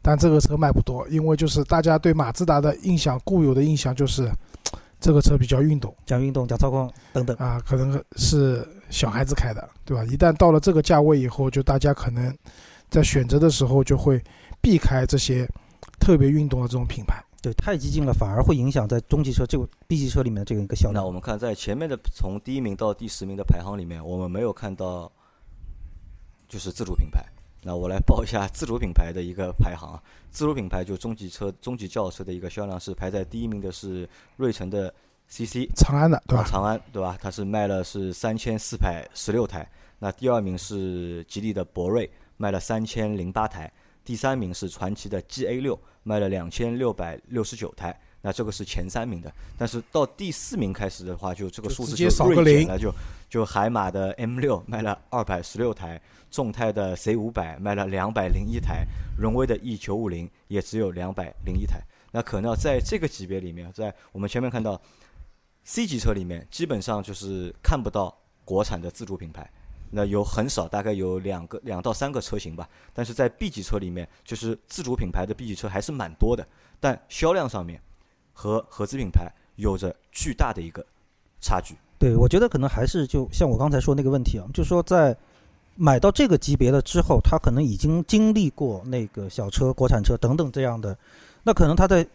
[0.02, 4.30] 但这个车卖不多，因为就是大家对马自达的印象，固有的印象就是。
[5.00, 10.04] 这个车比较运动，讲运动，讲操控等等啊，可能是小孩子开的，对吧？
[10.04, 12.36] 一旦到了这个价位以后，就大家可能
[12.90, 14.22] 在选择的时候就会
[14.60, 15.48] 避开这些
[15.98, 17.24] 特别运动的这种品牌。
[17.42, 21.02] 对，太激进了，反而会影响在中级车这个 B 级车里面这个一个销量。
[21.02, 25.10] 那我们看在前面的从第一名到第十名的排行里面，我们没有看到
[26.46, 27.24] 就是自主品牌，
[27.62, 30.02] 那我来报一下自主品牌的一个排行啊。
[30.30, 34.92] 自主品牌就中级车、中级轿车的一个销量是排在第一名的是瑞城的
[35.28, 36.44] CC 长安的对吧？
[36.44, 37.18] 长安对吧？
[37.20, 39.68] 它是卖了是三千四百十六台。
[39.98, 43.70] 那第二名是吉利的博瑞，卖了三千零八台。
[44.02, 48.00] 第三名是传祺的 GA 六，卖了两千六百六十九台。
[48.22, 52.92] 那这个是前三名的，但是到第四名开始的话，就这个数字就锐减了，就
[53.30, 55.98] 就海马的 M 六卖了二百十六台，
[56.30, 58.84] 众泰的 C 五百卖了两百零一台，
[59.18, 61.80] 荣威的 E 九五零也只有两百零一台。
[62.12, 64.78] 那可能在这个级别里面，在我们前面看到
[65.64, 69.50] C 级车里面，基本上就是看不到国产的自主品牌，
[69.92, 72.68] 那有很少，大概有两个两到三个车型吧。
[72.92, 76.46] 但是在 B 级车里面，就是自主品牌的 B 级车还是蛮多的，
[76.78, 77.80] 但销量上面。
[78.32, 80.84] 和合资品牌有着巨大的一个
[81.40, 81.74] 差距。
[81.98, 85.16] 对，我觉得可能还是就像我刚才说那个问题啊，就是说在
[85.76, 90.96] 买到这个级别了之后，他可能已经经历过那个小车、国产车等等这样的，
[91.42, 92.06] 那可能他在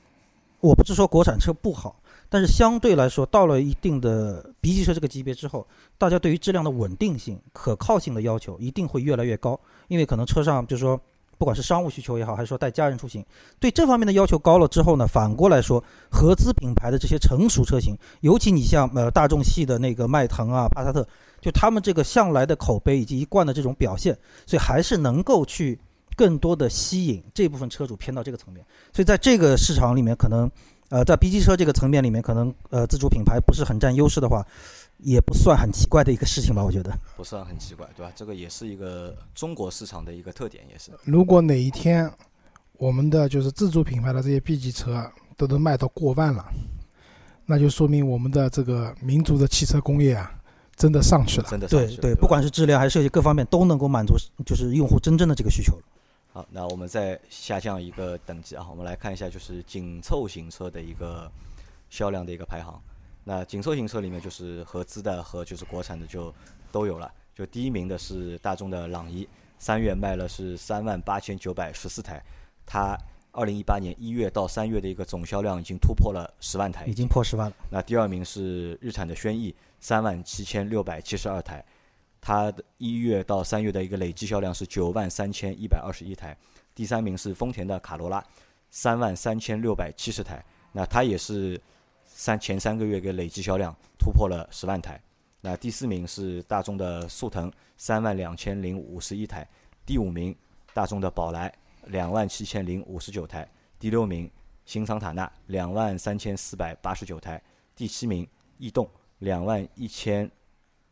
[0.59, 1.95] 我不是说国产车不好，
[2.29, 10.99] 但是相对来说到了一定的 B 级车这个级别之后，大家对于质量的稳定性、可靠性的要求一定会越来越高，因为可能车上就是说。
[11.37, 13.25] 不管是商务需求也好，还是说带家人出行，
[13.59, 21.07] 对这方面的要求高了之后呢，反过来说，合资品牌的这些成熟车型，尤其你像呃大众系的那个迈腾啊、帕萨特，
[21.41, 25.77] 就他们这个向来的口碑以及一贯的这种表现，所以还是能够去
[26.15, 28.65] 更多的吸引这部分车主偏到这个层面。
[28.93, 30.49] 所以在这个市场里面，可能
[30.89, 34.45] 呃在 B 级车这个层面里面，可能呃自主品牌不是很占优势的话。
[34.99, 38.09] 也不算很奇怪的一个事情吧，我觉得不算很奇怪，对吧？
[38.15, 40.89] 这个也是一个中国市场的一个特点，也是。
[41.03, 42.09] 如果哪一天
[42.77, 46.45] 我们的就是自主品牌的这些 B 级车都能卖到过万了，
[47.45, 50.31] 那就说明我们的这个民族的汽车工业啊，
[50.77, 51.47] 真的上去了。
[51.49, 55.83] 真的对对，不管是质量还是设计各方面都能够满足，就是用户真正的这个需求了。
[56.35, 61.31] 好，那我们再下降一个等级啊，我们来看一下就是紧凑型车的一个
[61.89, 62.77] 销量的一个排行。
[63.23, 66.35] 那紧凑型车里面就是合资的和就是国产的就
[66.73, 67.09] 都有了。
[67.33, 69.25] 就第一名的是大众的朗逸，
[69.57, 72.21] 三月卖了是三万八千九百十四台，
[72.65, 72.97] 它
[73.31, 77.55] 二零一八年一月到三月的一个总销量已经突破了十万台，已经破十万了。
[77.69, 81.63] 那第二名是日产的轩逸，三万七千六百七十二台，
[82.25, 86.35] 它的一月到三月的一个累计销量是九万三千一百二十一台。
[86.73, 88.25] 第三名是丰田的卡罗拉，
[88.71, 91.61] 三万三千六百七十台，那它也是。
[92.17, 94.97] 三前三个月个累计销量突破了十万台，
[95.41, 99.45] 那第四名是大众的速腾，三万两千零五十一台，
[99.85, 100.33] 第五名
[100.73, 101.53] 大众的宝来，
[101.87, 103.45] 两万七千零五十九台，
[103.77, 104.31] 第六名
[104.63, 107.41] 新桑塔纳，两万三千四百八十九台，
[107.75, 108.25] 第七名
[108.59, 110.31] 逸动，两万一千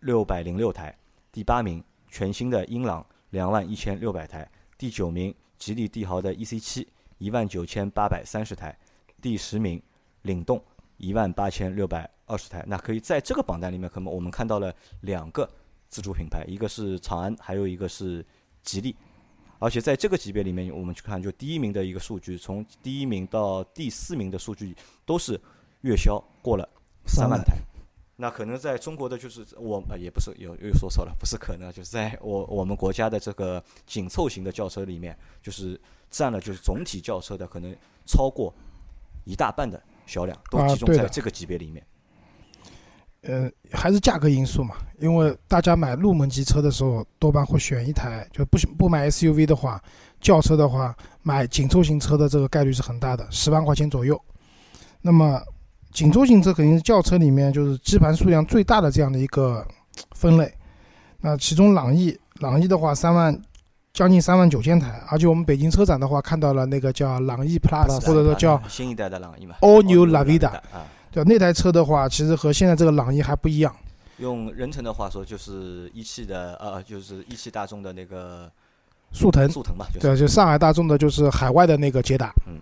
[0.01, 0.93] 六百零六台，
[1.33, 8.77] 第八名全新的英朗，两万一千六百台，第九名吉利帝豪的 EC 七，一万九千八百三十台，
[9.19, 9.81] 第十名
[10.21, 10.63] 领动。
[10.97, 15.49] 一万八千六百二十台，那可以在这个榜单里面，可能我们看到了两个
[15.89, 18.23] 自主品牌，一个是长安，还有一个是
[18.61, 18.95] 吉利。
[19.57, 25.41] 而且在这个级别里面，我们去看，就第一名的一个数据，从第一名到第四名的数据都是
[25.81, 26.69] 月销过了
[27.07, 27.57] 三万台。
[28.15, 38.53] 那可能在中国的就是我呃也不是有又说错了，不是可能，就是在我我们国家的这个紧凑型的轿车里面，就是占了就是总体轿车的可能超过
[39.25, 39.81] 一大半的。
[40.05, 41.81] 销量都集中在这个级别里面，
[43.21, 44.75] 呃，还是价格因素嘛？
[44.99, 49.81] 因为大家买入门级车的时候，多半会选一台，就不不买 SUV 的话，
[50.19, 54.21] 轿车的话，买紧凑型车的这个概率是很大的，十万块钱左右。
[55.01, 55.41] 那么
[55.93, 59.65] 紧凑型车肯定是轿车里面就是基盘数量最大的这样的一个
[60.11, 60.53] 分类。
[61.21, 63.39] 那其中朗逸，朗逸的话三万。
[63.93, 70.51] 将近三万九千台，而且我们北京车展的话，看到了那个叫朗逸 Plus，或者说叫新一代的朗逸嘛，All New La Vida，
[71.11, 73.71] 对那台车的话，其实和现在这个朗逸还不一样。
[74.17, 78.51] 用人称的话说，就是一汽的，呃，就是一汽大众的那个
[79.11, 82.33] 速腾，速腾嘛，对，就上海大众的，就是海外的那个捷达。
[82.47, 82.59] 嗯，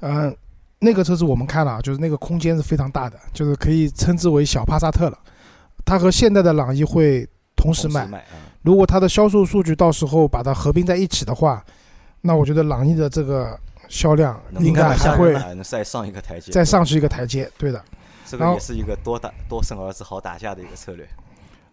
[0.00, 0.36] 嗯，
[0.78, 5.18] 那个车子我们看了，就是那个空间是非常大的，就是可以称之为小帕萨特了。
[5.84, 8.08] 它和现代的朗逸会同时卖。
[8.62, 11.64] 如果它的销售数据到时候把它合并在一起的话，
[12.20, 13.58] 那我觉得朗逸的这个
[13.88, 17.50] 销量应该还会再上一个台阶，再上去一个台阶。
[17.56, 17.82] 对的，
[18.26, 21.08] 这个也是一个多打多生儿子好打架的一个策略。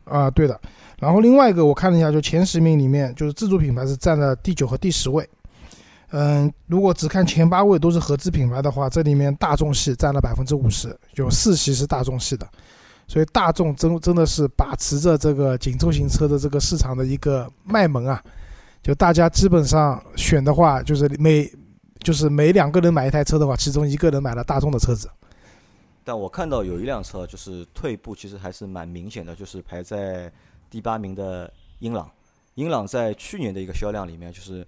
[0.06, 0.60] 啊，对的。
[1.00, 5.28] 然后另外一个我看了一下，就前十名里面，就是自主品牌是占了第九和第十位。
[6.16, 12.48] 嗯，如果只看前八位都是合资品牌的话，这里面大众系占了百分之五十，有四系是大众系的。
[13.08, 18.24] 所以大众真真的是把持着这个紧凑型车的这个市场的一个脉门啊，
[18.84, 21.52] 就大家基本上选的话，就是每
[22.00, 25.10] 就是每两个人买一台车的话，其中一个人买了大众的车子。
[26.04, 30.32] 但我看到有一辆车就是退步，其实还是蛮明显的，就是排在
[30.70, 32.08] 第八名的英朗。
[32.54, 34.68] 英朗在去年的一个销量里面，就是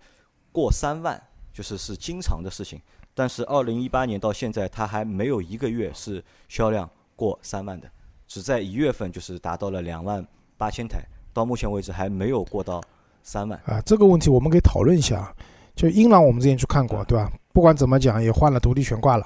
[0.51, 1.21] 过三万，
[1.55, 2.79] 就是是经常的事情。
[3.13, 7.89] 但是二零一八年到现在，它还没有一个月是销量过三万的，
[8.27, 10.23] 只在一月份就是达到了两万
[10.57, 10.99] 八千台，
[11.31, 12.83] 到目前为止还没有过到
[13.23, 13.57] 三万。
[13.65, 15.33] 啊，这个问题我们可以讨论一下。
[15.75, 17.31] 就英朗，我们之前去看过，对吧？
[17.53, 19.25] 不管怎么讲，也换了独立悬挂了，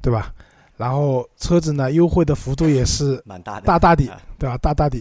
[0.00, 0.34] 对吧？
[0.78, 4.56] 然后车子呢，优惠的幅度也是蛮大的，大大的啊，对吧？
[4.56, 4.98] 大大的。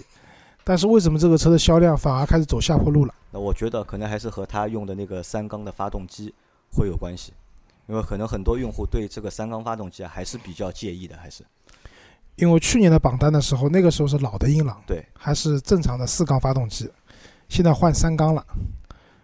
[0.64, 3.14] 但是为什么这个车的销量反而开始走下坡路了？
[3.32, 6.34] 那我觉得可能还是和它用的那个三缸的发动机
[6.72, 7.34] 会有关系，
[7.88, 11.44] 因为可能很多用户对这个三缸发动机啊还是比较介意的，还是
[12.36, 16.90] 因为去年的榜单的时候，那个时候是老的英朗，对，还是正常的四缸发动机，
[17.50, 18.46] 现在换三缸了。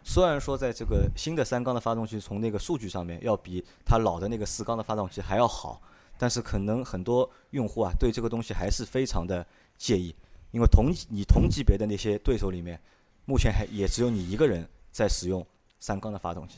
[0.04, 5.82] 虽然说在这个新的三缸的发动机从那个数据上面要比它老的那个四缸的发动机还要好，
[6.18, 9.46] 但是可能很多用户啊对这个东西还是非常的
[9.78, 10.16] 介意，
[10.58, 12.82] 因为同你同级别的那些对手里面，
[13.26, 15.46] 目前还也只有你一个人在使用
[15.80, 16.56] 三缸的发动机。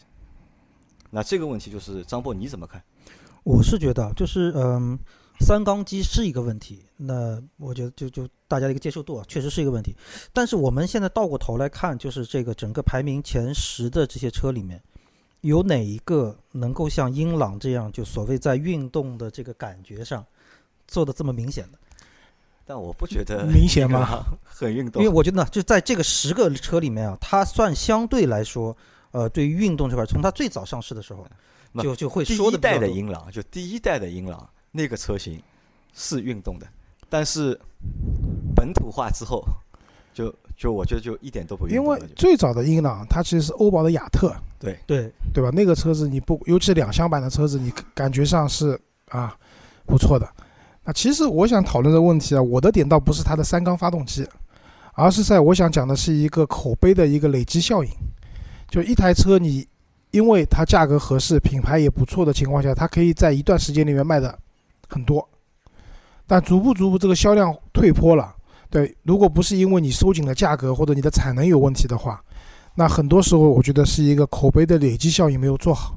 [1.09, 2.81] 那这个问题就是张波你怎么看？
[3.43, 4.97] 我是觉得就是嗯，
[5.41, 9.93] 三缸机是一个问题，那我觉得就就大家的一个接受度啊，确实是一个问题。
[10.31, 14.81] 但是我们现在倒过头来看，就是这个整个排名前十的这些车里面，
[15.41, 20.25] 有哪一个能够像英朗这样，就所谓在运动的这个感觉上
[20.87, 21.78] 做的这么明显的？
[22.69, 28.77] 但我不觉得明显吗很运动因为，我觉得呢，就在这个十个车里面啊，它算相对来说，
[29.09, 31.25] 呃，对于运动这块，从它最早上市的时候，
[31.81, 35.41] 就就会第一说的代的英朗，就第一代的英朗那个车型
[35.95, 36.67] 是运动的，
[37.09, 37.59] 但是
[38.55, 39.43] 本土化之后，
[40.13, 45.49] 就就我觉得就一点都不运动因为最早的英朗，它其实是欧宝的雅特，对对对吧？
[45.51, 49.35] 那个车子你不，尤其两厢版的车子，你感觉上是啊
[49.87, 50.31] 不错的。
[50.83, 54.27] 那其实我想讨论的问题啊，我的点倒不是它的三缸发动机，
[54.93, 57.89] 而是在我想讲的是一个口碑的一个累积效应。
[58.69, 59.67] 就一台车，你
[60.11, 64.37] 因为它价格合适、品牌也不错的情况下，它可以在一段时间里面卖的
[64.87, 65.27] 很多，
[66.25, 68.35] 但逐步逐步这个销量退坡了。
[68.69, 72.23] 对，如果不是因为你收紧了价格或者你的产能有问题的话，
[72.75, 75.95] 那很多时候我觉得是一个口碑的累积效应没有做好。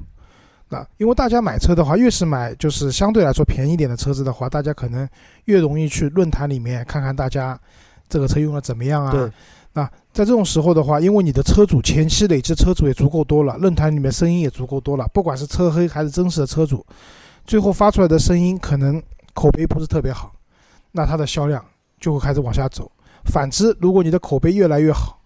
[0.73, 5.07] 那因为大家买车的话，越是买就是相对来说便宜一点的车子的话，大家可能
[5.45, 7.59] 越容易去论坛里面看看大家
[8.09, 9.11] 这个车用的怎么样啊。
[9.11, 9.31] 对，
[9.73, 16.83] 那在这种时候的话，因为你的车主前期累积车主也足够多了，论坛里面声音也足够多了，不管是车黑还是真实的车主，
[17.45, 18.99] 最后发出来的声音可能
[19.35, 20.33] 口碑不是特别好，
[20.91, 21.63] 那它的销量
[21.99, 22.91] 就会开始往下走。
[23.25, 25.19] 反之，如果你的口碑越来越好，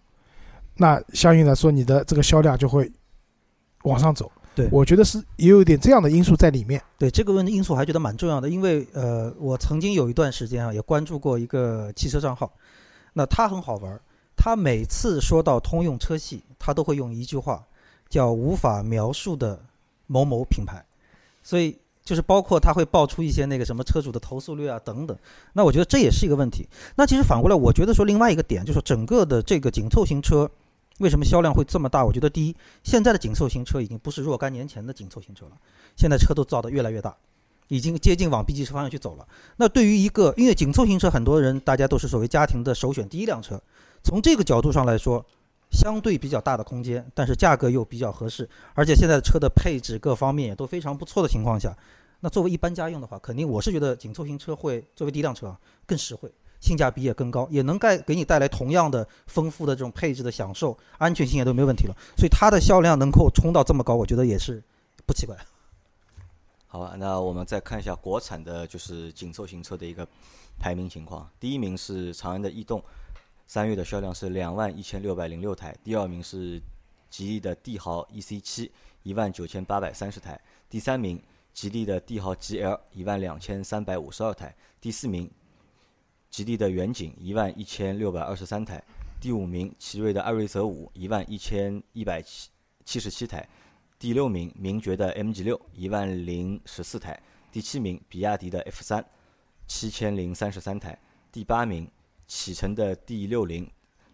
[0.76, 2.92] 那相应来说你的这个销量就会
[3.84, 4.30] 往上走。
[4.58, 6.82] 对我觉得是也有一点这样的因素在里面。
[6.98, 12.52] 对这个问题因素，还觉得蛮重要的，因为呃，我曾经有一段时间啊，也关注过一个汽车账号，
[13.13, 14.02] 那他很好玩儿，
[14.36, 17.63] 他每次说到通用车系，他都会用一句话，
[18.10, 19.60] 叫无法描述的
[20.08, 20.84] 某某品牌，
[21.43, 25.15] 所以就是包括他会爆出一些那个什么车主的投诉率啊等等，
[25.54, 26.67] 那我觉得这也是一个问题。
[26.96, 30.50] 那其实反过来，我觉得说另外一个点就是说整个的这个紧凑型车。
[31.00, 32.04] 为什么销量会这么大？
[32.04, 35.52] 我觉得第一，现在的紧凑型车已经不是若干年前的紧凑型车了，
[35.96, 37.16] 现在车都造得越来越大，
[37.68, 39.28] 已经接近往 B 级车方向去走了。
[39.58, 43.62] 那对于一个，因为紧凑型车很多人大家都是所谓家庭的首选第一辆车，
[44.04, 45.24] 从这个角度上来说，
[45.72, 51.76] 相对比较大的空间，但是价格又比较合适，而且现在车的配置各方面也都非常不错的情况下，
[52.22, 56.32] 那作为一般家用的话，肯定我是觉得紧凑型车会作为第一辆车啊更实惠。
[56.67, 61.95] 性价比也更高，也能带给你带来同样的丰富的这种配置的享受，安全性也都没问题了。
[62.17, 64.62] 所以它的销量能够冲到这么高，我觉得也是
[65.06, 65.38] 不奇怪。
[66.67, 70.06] 好吧，那我们再看一下国产的就是紧凑型车的一个
[70.60, 71.27] 排名情况。
[71.39, 72.84] 第一名是长安的逸动，
[73.47, 76.62] 三月的销量是两万一千六百零六台；第二名是
[77.09, 78.70] 吉利的帝豪 EC 七，
[79.03, 80.36] 一万九千八百三十台；
[80.70, 81.20] 第三名
[81.53, 84.49] 吉利的帝豪 GL，一万两千三百五十二台；
[84.82, 85.32] 第四名
[86.30, 88.84] 吉利的远景一万一千六百二十三台，
[89.19, 92.49] 第五名奇瑞的艾瑞泽五一万一千一百七
[92.86, 93.47] 七十七台，
[93.97, 97.19] 第六名名爵的 MG 六一万零十四台，
[97.51, 99.03] 第七名比亚迪的 F 三
[99.65, 100.97] 七千零三十三台，
[101.32, 101.89] 第八名
[102.28, 103.69] 启辰的 D 六零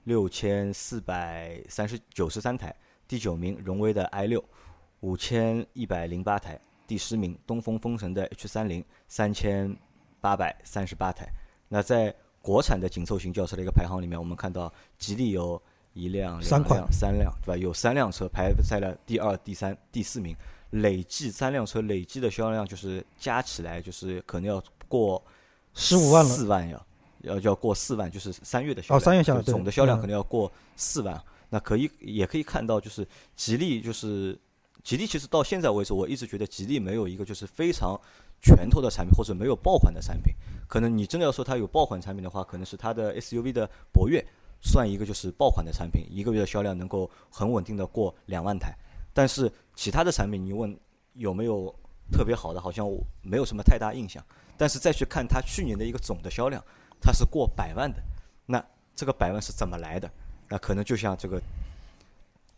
[0.05, 2.73] 六千四百三十九十三台，
[3.07, 4.43] 第九名荣威的 i 六
[5.01, 9.75] 五千一百零八台，第十名东风风神的 H 三零三千
[10.21, 11.27] 八百三十八台。
[11.73, 15.59] 那在国产的紧凑型轿车的一个排行里面，我们看到吉利有
[15.93, 17.57] 一辆、两辆、三辆，对吧？
[17.57, 20.35] 有三辆车排在了第二、第三、第四名，
[20.69, 25.19] 累计三辆车累计的销量就是加起来就是可能要过
[25.73, 26.85] 十五万了，四万要
[27.21, 31.19] 要要过四万，就是三月的销三月销总的销量嗯可能要过四万。
[31.49, 34.37] 那可以也可以看到，就是吉利就是
[34.83, 37.99] 吉利，其实到现在为止，我一直觉得吉利没有一个就是非常
[38.43, 40.35] 拳头的产品，或者没有爆款的产品。
[40.67, 44.23] 可能你真的要说它有爆款产品的话，可能是它的 SUV 的博越
[44.61, 48.71] 算一个就是爆款的产品，一个月的销量能够很稳定的过两万台。
[49.13, 50.77] 但是其他的产品，你问
[51.13, 51.73] 有没有
[52.11, 54.23] 特别好的，好像我没有什么太大印象。
[54.57, 56.63] 但是再去看它去年的一个总的销量，
[57.01, 58.03] 它是过百万的。
[58.45, 58.63] 那
[58.95, 60.11] 这个百万是怎么来的？
[60.49, 61.41] 那可能就像这个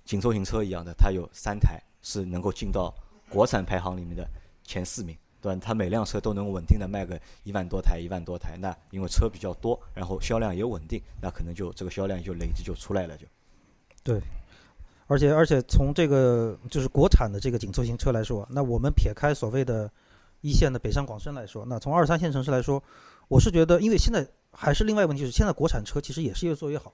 [0.04, 2.94] 紧凑型车一样的，它有三台是能够进到
[3.30, 4.28] 国产排行里面的
[4.64, 5.18] 前四名，
[5.48, 5.56] 对？
[5.60, 8.58] 它每辆车都能稳定的卖个一万多台，一万多台。
[8.58, 13.26] 那因为车比较多，然后销量也稳定，那可能就这个销量就累积就出来了，就。
[14.04, 14.22] 对
[15.08, 19.90] 而且而且从这个就是国产的这个紧凑型车来说，那我们撇开所谓的
[20.42, 22.82] 一线的北上广深来说，那从二三线城市来说，
[23.28, 26.92] 我是觉得，因为现在还是另外一个问题，就是现在国产车其实也是越做越好。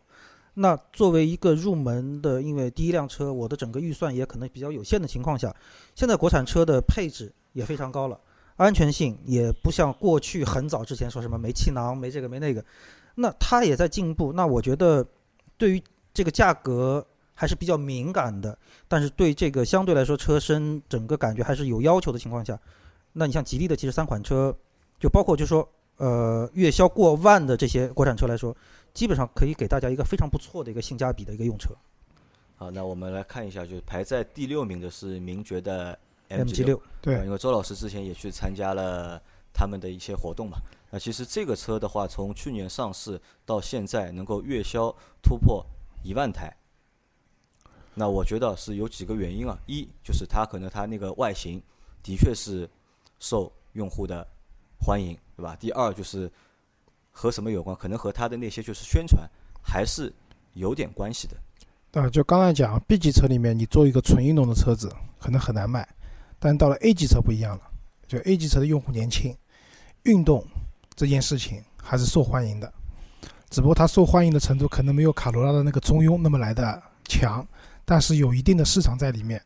[0.53, 5.55] 那作为一个入门的，因为第一辆车我的整个预算也可能比较有限的情况下，
[5.95, 8.19] 现在国产车的配置也非常高了，
[8.61, 12.63] 安全性也不像过去很早之前说什么没气囊、没这个没那个，
[13.15, 14.31] 那它也在进步。
[14.33, 15.05] 那我觉得
[15.57, 15.83] 对于
[16.13, 18.57] 这个价格还是比较敏感的，
[18.87, 22.59] 但是对这个相对来说车身整个感觉还是有要求的情况下，
[23.13, 24.55] 那你像吉利的其实三款车，
[24.99, 28.55] 就包括就说呃月销过万的这些国产车来说，
[28.93, 31.73] 基本上可以给大家一个非常不错的一个性价比的一个用车。
[32.57, 35.97] 好，那我们来看一下，就是排在第六名的是名爵的
[36.31, 36.81] MG 六。
[37.01, 39.21] 对因为周老师之前也去参加了
[39.53, 40.57] 他们的一些活动嘛。
[40.89, 45.65] 那其实这个车的话，从去年上市到现在，能够月销突破
[46.03, 46.53] 一万台，
[47.93, 49.57] 那我觉得是有几个原因啊。
[49.67, 51.61] 一就是它可能它那个外形
[52.03, 52.69] 的确是
[53.19, 54.27] 受用户的
[54.79, 55.55] 欢迎，对吧？
[55.55, 56.29] 第二就是
[57.09, 57.75] 和什么有关？
[57.75, 59.29] 可能和它的那些就是宣传
[59.63, 60.11] 还是
[60.53, 61.37] 有点关系的。
[62.01, 65.87] 啊，就刚才讲 B 级车里面，你做一个纯运动的车子可能很难卖，
[66.43, 67.61] 但到了 A 级车不一样了，
[68.07, 69.33] 就 A 级车的用户年轻，
[70.03, 70.43] 运动
[70.95, 72.73] 这件事情还是受欢迎的，
[73.51, 77.47] 只不过它受欢迎的程度可能没有卡罗拉的那个中庸那么来的强，
[77.85, 79.39] 但是有一定的市场在里面。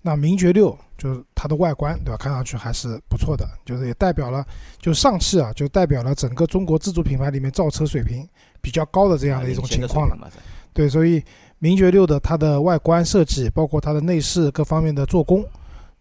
[0.00, 2.16] 那名爵六就是它的外观，对吧？
[2.16, 4.46] 看上去还是不错的，就是也代表了，
[4.78, 8.26] 就上汽啊，就代表了整个中国自主品牌里面造车水平
[8.62, 10.30] 比较高的这样的一种情况了。
[10.72, 11.22] 对，所以
[11.58, 15.44] 名爵六的它的外观设计，包括它的内饰各方面的做工，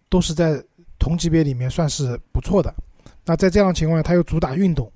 [0.09, 0.63] 都是在
[0.97, 2.73] 同级别里面算是不错的。
[3.25, 4.91] 那在这样的情况下，它又主打运动，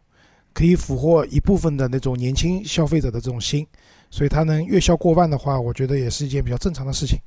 [0.53, 3.67] 可以俘获一部分的那种年轻消费者的这种心，
[4.09, 7.19] 所以它能月销过万的话，我觉得也是一件比较正常的事情。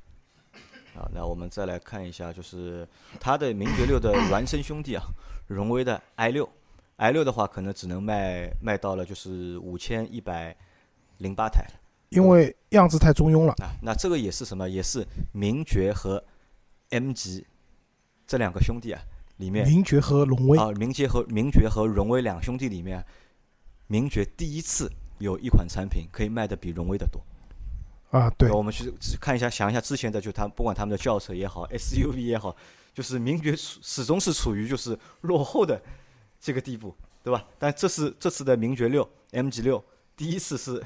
[0.97, 2.89] 啊，那我们再来看一下，就是
[3.21, 5.03] 它的名爵六的孪生兄弟啊，
[5.47, 6.49] 荣威的 i 六
[6.97, 10.57] ，i 六的话可能只能卖卖到了就是五千一百
[11.19, 11.67] 零八台
[12.11, 13.75] 因为样子太中庸了，啊。
[13.83, 14.71] 那这个也是什么？
[14.71, 16.23] 也是名爵和
[16.91, 17.45] M 级
[18.27, 19.01] 这两个兄弟啊
[19.37, 23.05] 里面名爵和荣威啊，名爵和名爵和荣威两兄弟里面，
[23.87, 27.21] 名爵第一次有一款产品可以卖的比荣威的多。
[28.11, 32.55] 啊，对，我们去看一下，想一下之前的，就他不管他们的轿车也好，SUV 也好，
[32.95, 35.83] 就是名爵始始终是处于就是落后的
[36.41, 36.95] 这个地步，
[37.25, 37.45] 对吧？
[37.59, 39.85] 但这是这次的名爵六 MG 六
[40.17, 40.81] 第一次是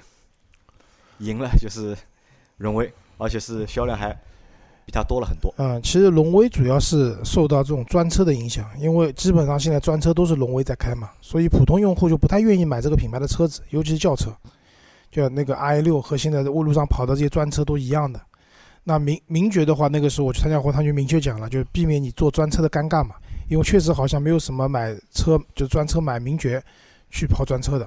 [1.19, 1.95] 赢了，就是
[2.57, 4.19] 荣威，而且是销量还
[4.89, 5.53] 比它多了很多。
[5.59, 14.35] 嗯，其实荣威主要是受到这种专车的影响，因为基本上现在专车都是荣威在开嘛，所以普通用户就不太愿意买这个品牌的车子，尤其是轿车，
[15.11, 18.19] 就那个 i 六和现在在路上跑的这些专车都一样的。
[18.83, 23.17] 那名名爵的话，那个时候我去参加活动，他就明确讲了，就是避免你坐专车的尴尬嘛，
[23.51, 26.63] 因为确实好像没有什么买车就专车买名爵
[27.11, 27.87] 去跑专车的。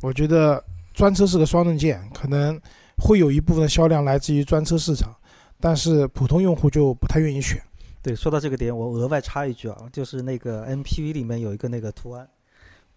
[0.00, 0.60] 我觉得
[0.92, 2.60] 专车是个双刃剑，可能
[2.98, 5.14] 会有一部分销量来自于专车市场。
[5.62, 7.62] 但是普通用户就不太愿意选。
[8.02, 12.28] 对，说到这个点，我额外插一句啊，就是那个 MPV 里面有一个那个途安，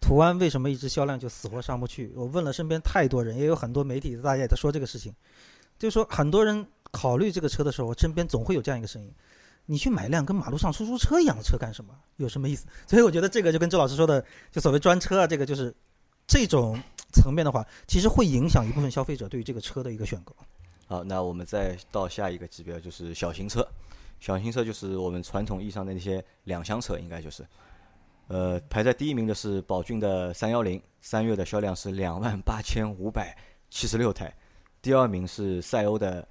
[0.01, 2.11] 途安为什么一直销量就死活上不去？
[2.15, 5.13] 我问了身边太多人，也有很多媒体大家也在说这个事情，
[5.77, 9.13] 就是说很多人考虑这个车的时候，身边总会有这样一个声音：
[9.67, 11.93] 你去买辆跟马路上出租车一样的车干什么？
[12.17, 12.65] 有什么意思？
[12.89, 15.71] 所以我觉得这个就跟周老师说的，就所谓专车啊，这个就是
[16.25, 16.81] 这种
[17.13, 20.35] 层面的话，其实会影响一部分消费者对于这个车的一个选购。
[20.87, 23.67] 好，那我们再到下一个级别，就是小型车。
[24.19, 27.45] 小型车就是我们传统意义上的那些两厢车，应该就是，
[28.27, 33.35] 呃，排在第一名的是宝骏的三幺零，三月的销量是两万八千五百
[33.69, 34.33] 七十六台，
[34.81, 36.27] 第二名是赛欧的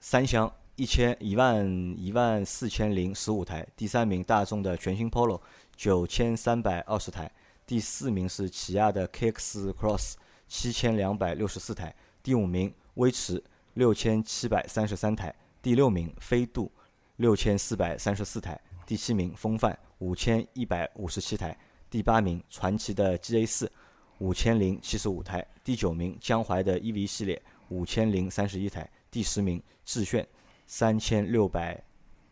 [0.00, 1.64] 三厢一千一万
[1.96, 5.40] 一万四千零十五台，第三名大众的全新 Polo
[5.76, 7.30] 九千三百二十台，
[7.64, 10.14] 第四名是起亚的 KX Cross
[10.48, 13.42] 七千两百六十四台，第五名威驰
[13.74, 16.70] 六千七百三十三台，第六名飞度
[17.16, 21.56] 六千四百三十四台，第七名风范五千一百五十七台，
[21.90, 23.70] 第八名传祺的 GA 四
[24.18, 30.26] 五千零七十五台，第九名江淮的 EV 系列五千零三十一台，第十名致炫
[30.66, 31.82] 三千六百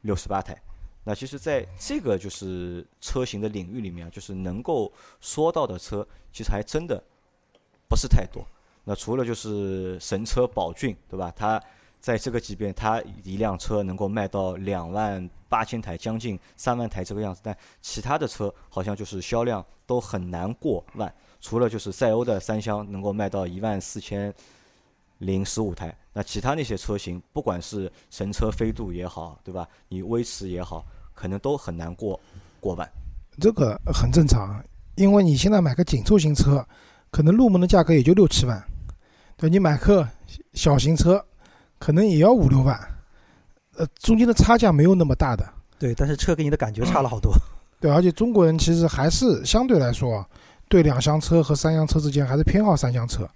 [0.02, 0.56] 六十八台。
[1.04, 7.02] 那其实，在这个就是车型的领域里面啊，就是能够说到的车，其实还真的
[7.88, 8.46] 不是太多。
[8.84, 11.32] 那除了就是神车宝骏，对吧？
[11.36, 11.62] 它
[12.00, 17.40] 在这个级别，它一辆车能够卖到两万八千台，将近三万台这个样子。
[17.44, 21.12] 但其他的车好像就是销量都很难过万。
[21.40, 24.32] 除了就是赛欧的三厢能够卖到一万四千
[25.18, 29.68] 零十五台，那其他那些车型，不管是神车飞度也好，对吧？
[29.88, 32.18] 你威驰也好，可能都很难过
[32.60, 32.88] 过万。
[33.40, 34.60] 这个很正常，
[34.96, 36.64] 因为你现在买个紧凑型车，
[37.10, 38.62] 可能入门的价格也就六七万，
[39.42, 40.08] 对你买个
[40.54, 41.20] 小型车，
[41.76, 42.78] 可能也要五六万，
[43.76, 45.44] 呃，中间的差价没有那么大的。
[45.80, 47.34] 对，但是车给你的感觉差了好多。
[47.80, 50.24] 对，而且中国人其实还是相对来说，
[50.68, 53.28] 对两厢车和三厢车之间还是偏好三厢车，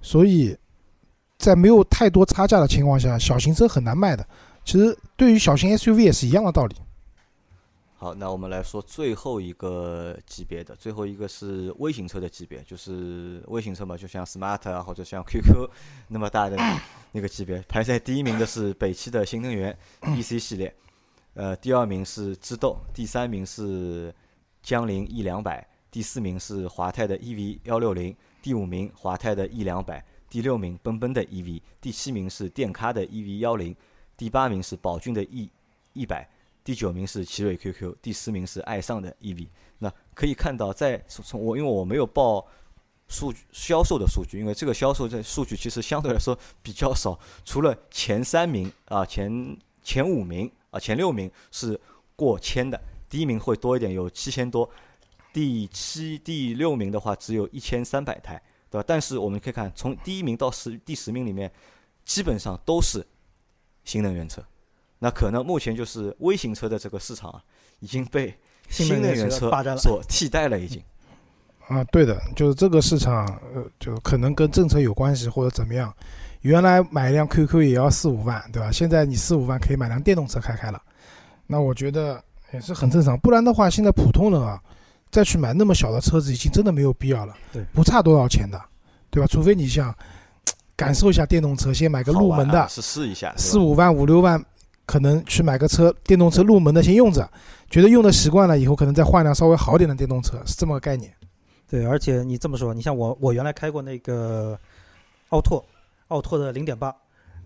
[0.00, 0.56] 所以
[1.36, 4.26] 在没有太多差价的情况下，小型车很难卖的。
[4.64, 6.76] 其实对于小型 SUV 也是一样的道理。
[8.02, 15.70] 好，那我们来说最后一个级别的，最后一个是微型车的级别，就是微型车嘛，就像 Smart 啊，或者像 QQ
[16.08, 16.56] 那么大的
[17.12, 17.62] 那个级别。
[17.68, 20.74] 排在第一名的是北汽的新能源 EC 系列，
[21.34, 24.12] 呃，第二名是知豆，第三名是
[24.64, 33.76] 江铃 E 两百，第四名是华泰的 EV 幺六零，第五名华泰的 E 两百，第六名奔奔的 EV，第七名是电咖的 EV 幺零，
[34.16, 35.48] 第八名是宝骏的 E
[35.92, 36.28] 一百。
[36.64, 39.48] 第九名是奇瑞 QQ，第十名是爱尚的 EV。
[39.78, 42.46] 那可以看到，在从我因为我没有报
[43.08, 47.18] 数据销售的数据，因为这个销售这数据其实相对来说比较少。
[47.44, 51.78] 除了前三名啊，前前五名啊，前六名是
[52.14, 54.70] 过千的，第一名会多一点，有七千多。
[55.32, 58.40] 第七、第六名的话只有一千三百台，
[58.70, 58.84] 对吧？
[58.86, 61.50] 但是我们可以看，从第一名到十第十名里面，
[62.04, 63.04] 基本上都是
[63.82, 64.44] 新能源车。
[65.02, 67.42] 那可能目前就是微型车的这个市场啊，
[67.80, 68.32] 已经被
[68.68, 70.80] 新能源车所替代了，已经。
[71.66, 75.92] 啊，对的，就是这个市场，呃，就可能跟政策有关系或者怎么样。
[76.42, 78.70] 原来买一辆 QQ 也要四五万，对吧？
[78.70, 80.80] 现在你四五万可以买辆电动车开开了，
[81.48, 82.22] 那我觉得
[82.52, 83.18] 也是很正常。
[83.18, 84.62] 不然的话，现在普通人啊，
[85.10, 87.34] 再去买那么小的车子，已经真的没有必要了。
[87.52, 88.60] 对，不差多少钱的，
[89.10, 89.26] 对吧？
[89.26, 89.92] 除非你想
[90.76, 94.40] 感受一下电动车，先买个入门的，试试一下，四五万、五六万。
[94.84, 97.28] 可能去买个车，电动车入门的先用着，
[97.70, 101.12] 觉得用的习惯了以后，可能再换辆稍微好点的电动车，是这么个概念。
[101.68, 104.58] 对，而且你这么说，你像我，我原来开过那个
[105.30, 105.64] 奥拓，
[106.08, 106.94] 奥拓的零点八，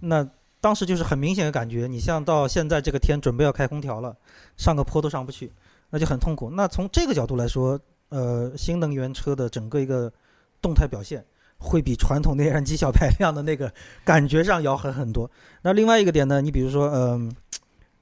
[0.01, 0.29] 那
[0.61, 4.17] 当时就是很明显的感觉，你像到现在这个天准备要开空调了，
[4.57, 5.53] 上个坡都上不去，
[5.91, 6.51] 那就很痛苦。
[6.51, 7.79] 那从这个角度来说，
[8.09, 10.13] 呃，新能源车的整个一个
[10.61, 11.25] 动态表现。
[11.59, 13.73] 会比传统内燃机小排量的那个
[14.05, 15.31] 感觉上要狠很多。
[15.63, 16.41] 那另外一个点呢？
[16.41, 17.35] 你比如说，嗯，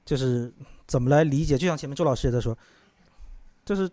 [0.04, 0.52] 就是
[0.86, 1.56] 怎么来理解？
[1.56, 2.56] 就像前面周老师也在说，
[3.64, 3.90] 就是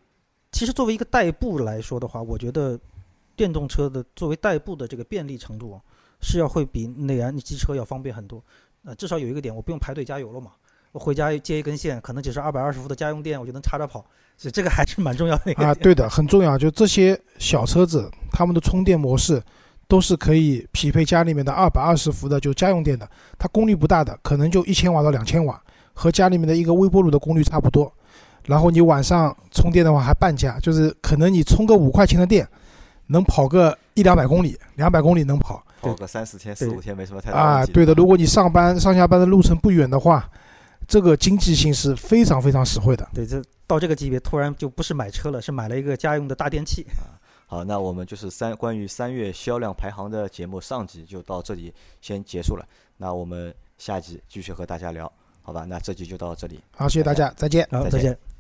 [0.52, 2.80] 其实作为一个代步来说的话，我觉得
[3.36, 5.82] 电动车的作为代步的这个便利程度啊
[6.22, 8.44] 是要会比内燃机车要方便很多。
[8.84, 10.52] 呃，至少有一个点，我不用排队加油了嘛。
[10.92, 14.06] 我回家接一根线，可能只是二百二十伏的家用电，我就能插着跑。
[14.38, 15.54] 所以这个还是蛮重要的。
[15.54, 16.58] 啊，对的，很重要。
[16.58, 19.42] 就这些小车子，它们的充电模式
[19.88, 23.08] 都是可以匹配家里面的二百二十伏的，就家用电的。
[23.38, 25.62] 它功率不大的，可能就一千瓦到两千瓦，
[25.94, 27.92] 和家里面的一个微波炉的功率差不多。
[28.46, 32.48] 然后你晚上充电的话还半价，就是可能你充个五块钱的电，
[33.08, 35.64] 能跑个一两百公里，两百公里能跑。
[35.80, 37.94] 跑个三四天、四五天没什么太大啊，对的。
[37.94, 40.28] 如果你上班上下班的路程不远的话，
[40.92, 43.08] 这个经济性是非常非常实惠的。
[43.14, 43.42] 对，这。
[43.66, 46.86] 到这个级别，突然就不是买车了，是买了一个家用的大电器。
[46.98, 47.16] 啊，
[47.48, 52.68] 好，那我们就是三关于三月销量排行的节目上集就到这里先结束了。
[52.98, 55.10] 那我们下集继续和大家聊，
[55.42, 55.64] 好吧？
[55.64, 56.60] 那这集就到这里。
[56.76, 57.66] 好，谢谢大家，再见。
[57.72, 58.31] 好，再见。